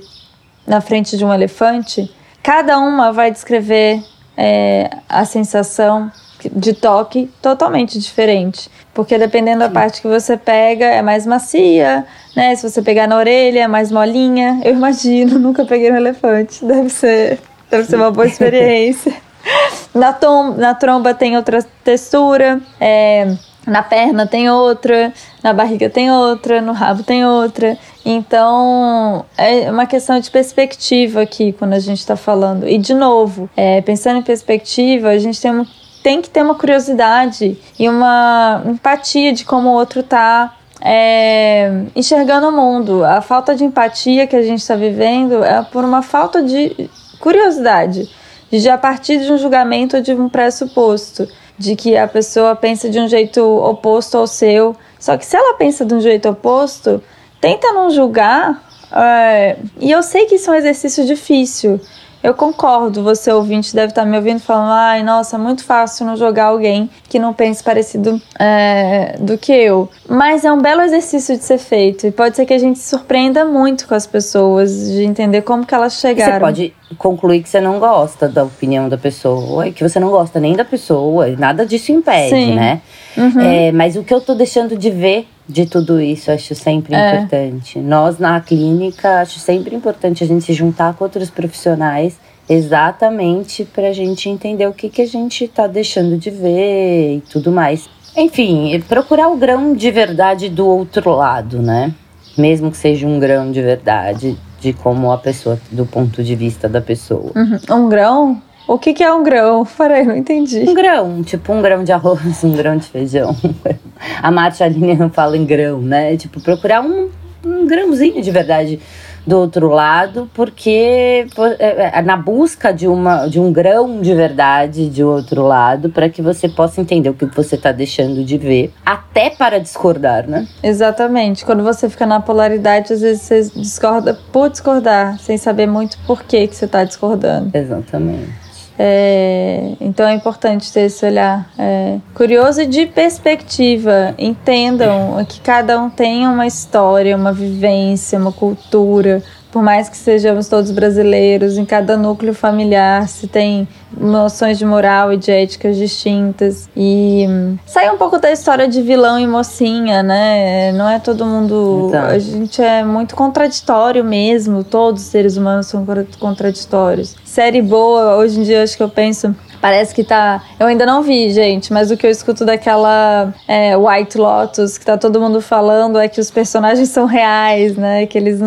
na 0.67 0.81
frente 0.81 1.17
de 1.17 1.23
um 1.23 1.33
elefante, 1.33 2.13
cada 2.43 2.77
uma 2.77 3.11
vai 3.11 3.31
descrever 3.31 4.03
é, 4.35 4.89
a 5.07 5.23
sensação 5.25 6.11
de 6.51 6.73
toque 6.73 7.29
totalmente 7.41 7.99
diferente. 7.99 8.69
Porque 8.93 9.17
dependendo 9.17 9.59
da 9.59 9.69
parte 9.69 10.01
que 10.01 10.07
você 10.07 10.37
pega, 10.37 10.85
é 10.85 11.01
mais 11.01 11.25
macia, 11.25 12.05
né? 12.35 12.55
Se 12.55 12.69
você 12.69 12.81
pegar 12.81 13.07
na 13.07 13.17
orelha, 13.17 13.61
é 13.63 13.67
mais 13.67 13.91
molinha. 13.91 14.61
Eu 14.63 14.73
imagino, 14.73 15.37
nunca 15.39 15.65
peguei 15.65 15.91
um 15.91 15.95
elefante. 15.95 16.63
Deve 16.63 16.89
ser, 16.89 17.39
deve 17.69 17.85
ser 17.85 17.95
uma 17.95 18.11
boa 18.11 18.27
experiência. 18.27 19.13
na, 19.93 20.13
tom, 20.13 20.53
na 20.55 20.73
tromba 20.73 21.13
tem 21.13 21.35
outra 21.35 21.63
textura. 21.83 22.61
É, 22.79 23.35
na 23.65 23.81
perna 23.81 24.27
tem 24.27 24.49
outra, 24.49 25.11
na 25.43 25.51
barriga 25.51 25.89
tem 25.89 26.11
outra, 26.11 26.61
no 26.61 26.71
rabo 26.71 27.03
tem 27.03 27.25
outra. 27.25 27.77
Então, 28.05 29.25
é 29.37 29.71
uma 29.71 29.87
questão 29.87 30.19
de 30.19 30.29
perspectiva 30.29 31.21
aqui 31.21 31.51
quando 31.51 31.73
a 31.73 31.79
gente 31.79 31.99
está 31.99 32.15
falando. 32.15 32.67
E, 32.67 32.77
de 32.77 32.93
novo, 32.93 33.49
é, 33.57 33.81
pensando 33.81 34.19
em 34.19 34.21
perspectiva, 34.21 35.09
a 35.09 35.17
gente 35.17 35.41
tem, 35.41 35.51
um, 35.51 35.65
tem 36.05 36.21
que 36.21 36.29
ter 36.29 36.43
uma 36.43 36.53
curiosidade 36.53 37.57
e 37.79 37.89
uma 37.89 38.61
empatia 38.67 39.33
de 39.33 39.43
como 39.43 39.69
o 39.69 39.73
outro 39.73 40.01
está 40.01 40.55
é, 40.79 41.81
enxergando 41.95 42.47
o 42.47 42.51
mundo. 42.51 43.03
A 43.03 43.21
falta 43.21 43.55
de 43.55 43.63
empatia 43.63 44.27
que 44.27 44.35
a 44.35 44.43
gente 44.43 44.59
está 44.59 44.75
vivendo 44.75 45.43
é 45.43 45.63
por 45.63 45.83
uma 45.83 46.03
falta 46.03 46.43
de 46.43 46.91
curiosidade, 47.19 48.07
de 48.51 48.69
a 48.69 48.77
partir 48.77 49.17
de 49.17 49.31
um 49.31 49.37
julgamento 49.39 49.95
ou 49.95 50.03
de 50.03 50.13
um 50.13 50.29
pressuposto 50.29 51.27
de 51.57 51.75
que 51.75 51.97
a 51.97 52.07
pessoa 52.07 52.55
pensa 52.55 52.87
de 52.87 52.99
um 52.99 53.07
jeito 53.07 53.41
oposto 53.41 54.15
ao 54.15 54.27
seu. 54.27 54.75
Só 54.99 55.17
que 55.17 55.25
se 55.25 55.35
ela 55.35 55.57
pensa 55.57 55.83
de 55.83 55.95
um 55.95 56.01
jeito 56.01 56.29
oposto, 56.29 57.01
tenta 57.41 57.73
não 57.73 57.89
julgar. 57.89 58.63
É, 58.93 59.57
e 59.79 59.89
eu 59.89 60.03
sei 60.03 60.25
que 60.25 60.35
isso 60.35 60.51
é 60.51 60.53
um 60.53 60.55
exercício 60.55 61.03
difícil. 61.03 61.81
Eu 62.25 62.33
concordo, 62.33 63.03
você 63.03 63.31
ouvinte 63.31 63.75
deve 63.75 63.91
estar 63.91 64.03
me 64.03 64.17
ouvindo 64.17 64.39
falando, 64.39 64.71
ai, 64.71 65.03
nossa, 65.03 65.37
muito 65.37 65.63
fácil 65.63 66.07
não 66.07 66.15
jogar 66.15 66.45
alguém 66.45 66.89
que 67.07 67.19
não 67.19 67.35
pense 67.35 67.63
parecido 67.63 68.19
é, 68.39 69.15
do 69.19 69.37
que 69.37 69.51
eu. 69.51 69.87
Mas 70.09 70.43
é 70.43 70.51
um 70.51 70.59
belo 70.59 70.81
exercício 70.81 71.37
de 71.37 71.43
ser 71.43 71.59
feito 71.59 72.07
e 72.07 72.11
pode 72.11 72.35
ser 72.35 72.47
que 72.47 72.53
a 72.55 72.57
gente 72.57 72.79
se 72.79 72.89
surpreenda 72.89 73.45
muito 73.45 73.87
com 73.87 73.93
as 73.93 74.07
pessoas, 74.07 74.89
de 74.89 75.03
entender 75.03 75.43
como 75.43 75.67
que 75.67 75.75
elas 75.75 75.99
chegaram. 75.99 76.33
Você 76.33 76.39
pode 76.39 76.73
concluir 76.97 77.43
que 77.43 77.49
você 77.49 77.61
não 77.61 77.77
gosta 77.77 78.27
da 78.27 78.43
opinião 78.43 78.89
da 78.89 78.97
pessoa, 78.97 79.69
que 79.69 79.87
você 79.87 79.99
não 79.99 80.09
gosta 80.09 80.39
nem 80.39 80.55
da 80.55 80.65
pessoa, 80.65 81.27
nada 81.37 81.63
disso 81.63 81.91
impede, 81.91 82.29
Sim. 82.31 82.55
né? 82.55 82.81
Uhum. 83.15 83.39
É, 83.39 83.71
mas 83.71 83.95
o 83.95 84.03
que 84.03 84.11
eu 84.11 84.19
tô 84.19 84.33
deixando 84.33 84.75
de 84.75 84.89
ver 84.89 85.27
de 85.47 85.65
tudo 85.65 86.01
isso, 86.01 86.31
acho 86.31 86.55
sempre 86.55 86.95
é. 86.95 87.15
importante. 87.15 87.79
Nós, 87.79 88.17
na 88.17 88.39
clínica, 88.41 89.21
acho 89.21 89.39
sempre 89.39 89.75
importante 89.75 90.23
a 90.23 90.27
gente 90.27 90.43
se 90.43 90.53
juntar 90.53 90.93
com 90.95 91.03
outros 91.03 91.29
profissionais 91.29 92.17
exatamente 92.49 93.65
para 93.65 93.89
a 93.89 93.93
gente 93.93 94.29
entender 94.29 94.67
o 94.67 94.73
que, 94.73 94.89
que 94.89 95.01
a 95.01 95.07
gente 95.07 95.45
está 95.45 95.67
deixando 95.67 96.17
de 96.17 96.29
ver 96.29 97.17
e 97.17 97.23
tudo 97.29 97.51
mais. 97.51 97.89
Enfim, 98.15 98.79
procurar 98.87 99.29
o 99.29 99.37
grão 99.37 99.73
de 99.73 99.91
verdade 99.91 100.49
do 100.49 100.65
outro 100.65 101.11
lado, 101.11 101.61
né? 101.61 101.93
Mesmo 102.37 102.71
que 102.71 102.77
seja 102.77 103.07
um 103.07 103.19
grão 103.19 103.51
de 103.51 103.61
verdade 103.61 104.37
de 104.59 104.73
como 104.73 105.11
a 105.11 105.17
pessoa, 105.17 105.59
do 105.71 105.85
ponto 105.85 106.23
de 106.23 106.35
vista 106.35 106.67
da 106.67 106.81
pessoa. 106.81 107.31
Uhum. 107.35 107.85
Um 107.85 107.89
grão? 107.89 108.41
O 108.67 108.79
que, 108.79 108.93
que 108.93 109.03
é 109.03 109.13
um 109.13 109.23
grão? 109.23 109.65
Peraí, 109.77 110.05
não 110.05 110.15
entendi. 110.15 110.65
Um 110.67 110.73
grão, 110.73 111.23
tipo 111.23 111.53
um 111.53 111.61
grão 111.61 111.83
de 111.83 111.91
arroz, 111.91 112.43
um 112.43 112.55
grão 112.55 112.77
de 112.77 112.87
feijão. 112.87 113.35
A 114.21 114.31
Marcia 114.31 114.65
Aline 114.65 115.09
fala 115.09 115.37
em 115.37 115.45
grão, 115.45 115.81
né? 115.81 116.17
Tipo, 116.17 116.41
procurar 116.41 116.81
um, 116.81 117.09
um 117.45 117.65
grãozinho 117.67 118.21
de 118.21 118.31
verdade 118.31 118.79
do 119.25 119.37
outro 119.37 119.69
lado, 119.69 120.29
porque 120.33 121.25
é, 121.57 121.97
é, 121.97 122.01
na 122.01 122.15
busca 122.15 122.71
de, 122.71 122.87
uma, 122.87 123.27
de 123.27 123.39
um 123.39 123.51
grão 123.51 123.99
de 123.99 124.13
verdade 124.13 124.87
de 124.87 125.03
outro 125.03 125.41
lado, 125.47 125.89
para 125.89 126.09
que 126.09 126.21
você 126.21 126.47
possa 126.47 126.79
entender 126.79 127.09
o 127.09 127.13
que 127.13 127.25
você 127.25 127.55
está 127.55 127.71
deixando 127.71 128.23
de 128.23 128.37
ver, 128.37 128.71
até 128.85 129.31
para 129.31 129.59
discordar, 129.59 130.27
né? 130.27 130.47
Exatamente. 130.61 131.43
Quando 131.43 131.63
você 131.63 131.89
fica 131.89 132.05
na 132.05 132.19
polaridade, 132.19 132.93
às 132.93 133.01
vezes 133.01 133.23
você 133.23 133.41
discorda 133.59 134.17
por 134.31 134.49
discordar, 134.49 135.17
sem 135.19 135.37
saber 135.37 135.65
muito 135.65 135.97
por 136.05 136.23
que, 136.23 136.47
que 136.47 136.55
você 136.55 136.65
está 136.65 136.83
discordando. 136.83 137.49
Exatamente. 137.57 138.44
É, 138.77 139.71
então 139.79 140.05
é 140.05 140.13
importante 140.13 140.71
ter 140.71 140.81
esse 140.81 141.05
olhar 141.05 141.49
é, 141.57 141.97
curioso 142.13 142.61
e 142.61 142.65
de 142.65 142.85
perspectiva. 142.85 144.13
Entendam 144.17 145.23
que 145.27 145.39
cada 145.39 145.79
um 145.79 145.89
tem 145.89 146.27
uma 146.27 146.45
história, 146.45 147.15
uma 147.15 147.31
vivência, 147.31 148.19
uma 148.19 148.31
cultura, 148.31 149.23
por 149.55 149.63
mais 149.63 149.87
que 149.87 149.95
sejamos 149.95 150.49
todos 150.49 150.69
brasileiros, 150.69 151.57
em 151.57 151.63
cada 151.63 151.95
núcleo 151.95 152.33
familiar 152.33 153.07
se 153.07 153.25
tem 153.25 153.65
noções 153.97 154.57
de 154.57 154.65
moral 154.65 155.13
e 155.13 155.17
de 155.17 155.31
éticas 155.31 155.77
distintas. 155.77 156.67
E 156.75 157.25
hum, 157.25 157.57
sai 157.65 157.89
um 157.89 157.97
pouco 157.97 158.19
da 158.19 158.29
história 158.29 158.67
de 158.67 158.81
vilão 158.81 159.17
e 159.17 159.25
mocinha, 159.25 160.03
né? 160.03 160.73
Não 160.73 160.89
é 160.89 160.99
todo 160.99 161.25
mundo. 161.25 161.85
Então. 161.87 162.03
A 162.03 162.19
gente 162.19 162.61
é 162.61 162.83
muito 162.83 163.15
contraditório 163.15 164.03
mesmo, 164.03 164.61
todos 164.61 165.03
os 165.03 165.07
seres 165.07 165.37
humanos 165.37 165.67
são 165.67 165.87
contraditórios. 166.19 167.15
Série 167.23 167.61
boa, 167.61 168.17
hoje 168.17 168.41
em 168.41 168.43
dia 168.43 168.61
acho 168.61 168.75
que 168.75 168.83
eu 168.83 168.89
penso 168.89 169.33
Parece 169.61 169.93
que 169.93 170.03
tá. 170.03 170.41
Eu 170.59 170.67
ainda 170.67 170.85
não 170.85 171.01
vi, 171.01 171.29
gente, 171.29 171.71
mas 171.71 171.91
o 171.91 171.97
que 171.97 172.05
eu 172.05 172.11
escuto 172.11 172.45
daquela 172.45 173.33
é, 173.47 173.75
White 173.75 174.17
Lotus, 174.17 174.77
que 174.77 174.85
tá 174.85 174.97
todo 174.97 175.19
mundo 175.19 175.41
falando, 175.41 175.97
é 175.97 176.07
que 176.07 176.19
os 176.19 176.31
personagens 176.31 176.89
são 176.95 177.05
reais, 177.05 177.75
né? 177.75 178.05
Que 178.05 178.17
eles 178.17 178.39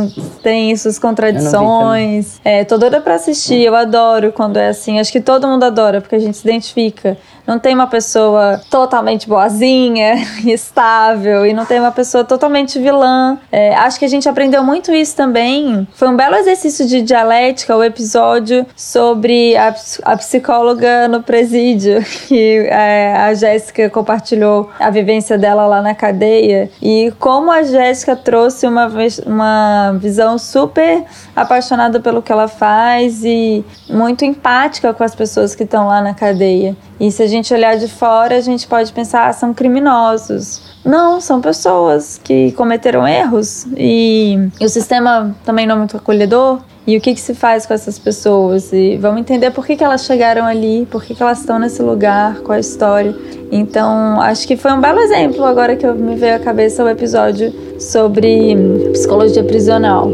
têm 0.42 0.76
suas 0.76 0.98
contradições. 0.98 2.40
É, 2.44 2.64
tô 2.64 2.78
doida 2.78 3.00
pra 3.00 3.14
assistir, 3.14 3.62
eu 3.62 3.74
adoro 3.74 4.32
quando 4.32 4.56
é 4.56 4.68
assim. 4.68 4.98
Acho 4.98 5.12
que 5.12 5.20
todo 5.20 5.46
mundo 5.46 5.64
adora, 5.64 6.00
porque 6.00 6.16
a 6.16 6.18
gente 6.18 6.36
se 6.36 6.46
identifica. 6.48 7.16
Não 7.48 7.58
tem 7.58 7.74
uma 7.74 7.86
pessoa 7.86 8.60
totalmente 8.68 9.26
boazinha, 9.26 10.16
estável, 10.44 11.46
e 11.46 11.54
não 11.54 11.64
tem 11.64 11.80
uma 11.80 11.90
pessoa 11.90 12.22
totalmente 12.22 12.78
vilã. 12.78 13.38
É, 13.50 13.74
acho 13.74 13.98
que 13.98 14.04
a 14.04 14.08
gente 14.08 14.28
aprendeu 14.28 14.62
muito 14.62 14.92
isso 14.92 15.16
também. 15.16 15.88
Foi 15.94 16.08
um 16.08 16.16
belo 16.16 16.36
exercício 16.36 16.86
de 16.86 17.00
dialética, 17.00 17.74
o 17.74 17.82
episódio 17.82 18.66
sobre 18.76 19.56
a, 19.56 19.74
a 20.04 20.16
psicóloga 20.18 20.97
no 21.06 21.22
presídio, 21.22 22.02
que 22.26 22.66
é, 22.70 23.14
a 23.14 23.34
Jéssica 23.34 23.88
compartilhou 23.90 24.70
a 24.80 24.90
vivência 24.90 25.38
dela 25.38 25.66
lá 25.66 25.82
na 25.82 25.94
cadeia. 25.94 26.70
E 26.82 27.12
como 27.18 27.50
a 27.50 27.62
Jéssica 27.62 28.16
trouxe 28.16 28.66
uma, 28.66 28.88
uma 29.26 29.92
visão 30.00 30.38
super 30.38 31.04
apaixonada 31.36 32.00
pelo 32.00 32.22
que 32.22 32.32
ela 32.32 32.48
faz 32.48 33.22
e 33.24 33.64
muito 33.88 34.24
empática 34.24 34.92
com 34.92 35.04
as 35.04 35.14
pessoas 35.14 35.54
que 35.54 35.62
estão 35.62 35.86
lá 35.86 36.00
na 36.00 36.14
cadeia. 36.14 36.76
E 36.98 37.12
se 37.12 37.22
a 37.22 37.26
gente 37.26 37.52
olhar 37.54 37.76
de 37.76 37.86
fora, 37.86 38.36
a 38.36 38.40
gente 38.40 38.66
pode 38.66 38.92
pensar, 38.92 39.28
ah, 39.28 39.32
são 39.32 39.54
criminosos. 39.54 40.78
Não, 40.84 41.20
são 41.20 41.40
pessoas 41.40 42.18
que 42.22 42.52
cometeram 42.52 43.06
erros 43.06 43.66
e, 43.76 44.48
e 44.60 44.64
o 44.64 44.68
sistema 44.68 45.36
também 45.44 45.66
não 45.66 45.74
é 45.74 45.78
muito 45.78 45.96
acolhedor. 45.96 46.60
E 46.88 46.96
o 46.96 47.02
que, 47.02 47.12
que 47.12 47.20
se 47.20 47.34
faz 47.34 47.66
com 47.66 47.74
essas 47.74 47.98
pessoas? 47.98 48.72
E 48.72 48.96
vamos 48.96 49.20
entender 49.20 49.50
por 49.50 49.66
que, 49.66 49.76
que 49.76 49.84
elas 49.84 50.06
chegaram 50.06 50.46
ali, 50.46 50.88
por 50.90 51.04
que, 51.04 51.14
que 51.14 51.22
elas 51.22 51.40
estão 51.40 51.58
nesse 51.58 51.82
lugar, 51.82 52.38
qual 52.38 52.56
a 52.56 52.60
história. 52.60 53.14
Então, 53.52 54.18
acho 54.22 54.48
que 54.48 54.56
foi 54.56 54.72
um 54.72 54.80
belo 54.80 54.98
exemplo 54.98 55.44
agora 55.44 55.76
que 55.76 55.86
me 55.86 56.16
veio 56.16 56.36
à 56.36 56.38
cabeça 56.38 56.82
o 56.82 56.88
episódio 56.88 57.52
sobre 57.78 58.56
psicologia 58.94 59.44
prisional. 59.44 60.10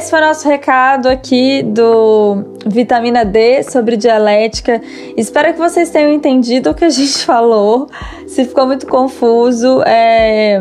Esse 0.00 0.08
foi 0.08 0.18
o 0.18 0.22
nosso 0.22 0.48
recado 0.48 1.10
aqui 1.10 1.62
do 1.62 2.42
Vitamina 2.66 3.22
D 3.22 3.62
sobre 3.62 3.98
dialética. 3.98 4.80
Espero 5.14 5.52
que 5.52 5.58
vocês 5.58 5.90
tenham 5.90 6.10
entendido 6.10 6.70
o 6.70 6.74
que 6.74 6.86
a 6.86 6.88
gente 6.88 7.18
falou. 7.26 7.86
Se 8.26 8.46
ficou 8.46 8.66
muito 8.66 8.86
confuso, 8.86 9.82
é 9.82 10.58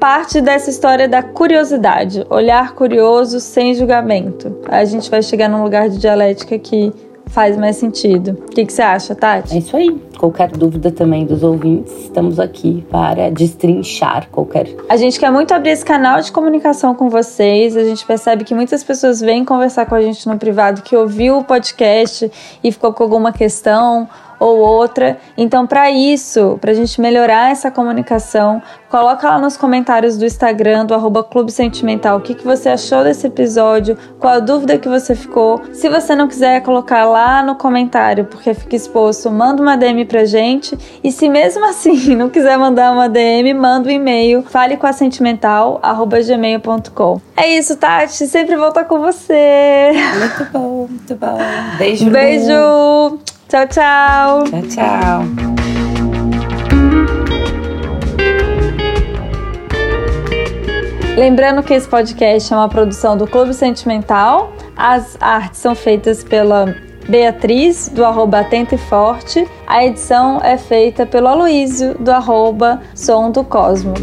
parte 0.00 0.40
dessa 0.40 0.68
história 0.68 1.08
da 1.08 1.22
curiosidade, 1.22 2.26
olhar 2.28 2.74
curioso 2.74 3.38
sem 3.38 3.72
julgamento. 3.72 4.58
A 4.68 4.84
gente 4.84 5.08
vai 5.08 5.22
chegar 5.22 5.48
num 5.48 5.62
lugar 5.62 5.88
de 5.88 5.98
dialética 5.98 6.58
que 6.58 6.92
faz 7.26 7.56
mais 7.56 7.76
sentido. 7.76 8.36
O 8.48 8.50
que, 8.50 8.66
que 8.66 8.72
você 8.72 8.82
acha, 8.82 9.14
Tati? 9.14 9.54
É 9.54 9.58
isso 9.58 9.76
aí. 9.76 9.96
Qualquer 10.22 10.52
dúvida 10.52 10.92
também 10.92 11.26
dos 11.26 11.42
ouvintes, 11.42 11.92
estamos 12.04 12.38
aqui 12.38 12.86
para 12.88 13.28
destrinchar 13.28 14.28
qualquer. 14.30 14.68
A 14.88 14.96
gente 14.96 15.18
quer 15.18 15.32
muito 15.32 15.52
abrir 15.52 15.70
esse 15.70 15.84
canal 15.84 16.20
de 16.20 16.30
comunicação 16.30 16.94
com 16.94 17.10
vocês. 17.10 17.76
A 17.76 17.82
gente 17.82 18.06
percebe 18.06 18.44
que 18.44 18.54
muitas 18.54 18.84
pessoas 18.84 19.20
vêm 19.20 19.44
conversar 19.44 19.84
com 19.84 19.96
a 19.96 20.00
gente 20.00 20.28
no 20.28 20.38
privado 20.38 20.82
que 20.82 20.94
ouviu 20.94 21.38
o 21.38 21.44
podcast 21.44 22.30
e 22.62 22.70
ficou 22.70 22.92
com 22.92 23.02
alguma 23.02 23.32
questão 23.32 24.08
ou 24.42 24.58
outra. 24.58 25.18
Então, 25.36 25.68
para 25.68 25.88
isso, 25.92 26.58
para 26.60 26.72
a 26.72 26.74
gente 26.74 27.00
melhorar 27.00 27.52
essa 27.52 27.70
comunicação, 27.70 28.60
coloca 28.90 29.28
lá 29.28 29.38
nos 29.38 29.56
comentários 29.56 30.18
do 30.18 30.24
Instagram, 30.24 30.84
do 30.84 30.94
arroba 30.94 31.22
Clube 31.22 31.52
Sentimental, 31.52 32.18
o 32.18 32.20
que, 32.20 32.34
que 32.34 32.44
você 32.44 32.70
achou 32.70 33.04
desse 33.04 33.28
episódio, 33.28 33.96
qual 34.18 34.34
a 34.34 34.40
dúvida 34.40 34.76
que 34.78 34.88
você 34.88 35.14
ficou. 35.14 35.62
Se 35.72 35.88
você 35.88 36.16
não 36.16 36.26
quiser 36.26 36.60
colocar 36.62 37.04
lá 37.04 37.40
no 37.40 37.54
comentário, 37.54 38.24
porque 38.24 38.52
fica 38.52 38.74
exposto, 38.74 39.30
manda 39.30 39.62
uma 39.62 39.76
DM 39.76 40.04
pra 40.12 40.26
gente. 40.26 40.78
E 41.02 41.10
se 41.10 41.28
mesmo 41.28 41.64
assim 41.66 42.14
não 42.14 42.28
quiser 42.28 42.58
mandar 42.58 42.92
uma 42.92 43.08
DM, 43.08 43.54
manda 43.54 43.88
um 43.88 43.92
e-mail, 43.92 44.42
fale 44.42 44.76
com 44.76 44.86
a 44.86 44.92
sentimental, 44.92 45.80
arroba 45.82 46.20
gmail.com. 46.20 47.20
É 47.34 47.48
isso, 47.48 47.76
Tati. 47.76 48.26
Sempre 48.26 48.56
volta 48.56 48.84
com 48.84 49.00
você. 49.00 49.92
Muito 50.18 50.52
bom, 50.52 50.86
muito 50.88 51.14
bom. 51.16 51.38
Beijo. 51.78 52.10
Beijo. 52.10 53.18
Tchau, 53.48 53.66
tchau. 53.68 54.44
Tchau, 54.44 54.62
tchau. 54.68 55.52
Lembrando 61.16 61.62
que 61.62 61.74
esse 61.74 61.86
podcast 61.86 62.52
é 62.52 62.56
uma 62.56 62.68
produção 62.68 63.16
do 63.16 63.26
Clube 63.26 63.52
Sentimental. 63.52 64.52
As 64.76 65.16
artes 65.20 65.60
são 65.60 65.74
feitas 65.74 66.24
pela 66.24 66.74
Beatriz, 67.08 67.88
do 67.88 68.04
arroba 68.04 68.40
Atento 68.40 68.74
e 68.74 68.78
Forte. 68.78 69.46
A 69.66 69.84
edição 69.84 70.40
é 70.42 70.56
feita 70.56 71.06
pelo 71.06 71.28
Aloísio, 71.28 71.94
do 71.98 72.10
arroba 72.10 72.80
Som 72.94 73.30
do 73.30 73.44
Cosmo. 73.44 73.94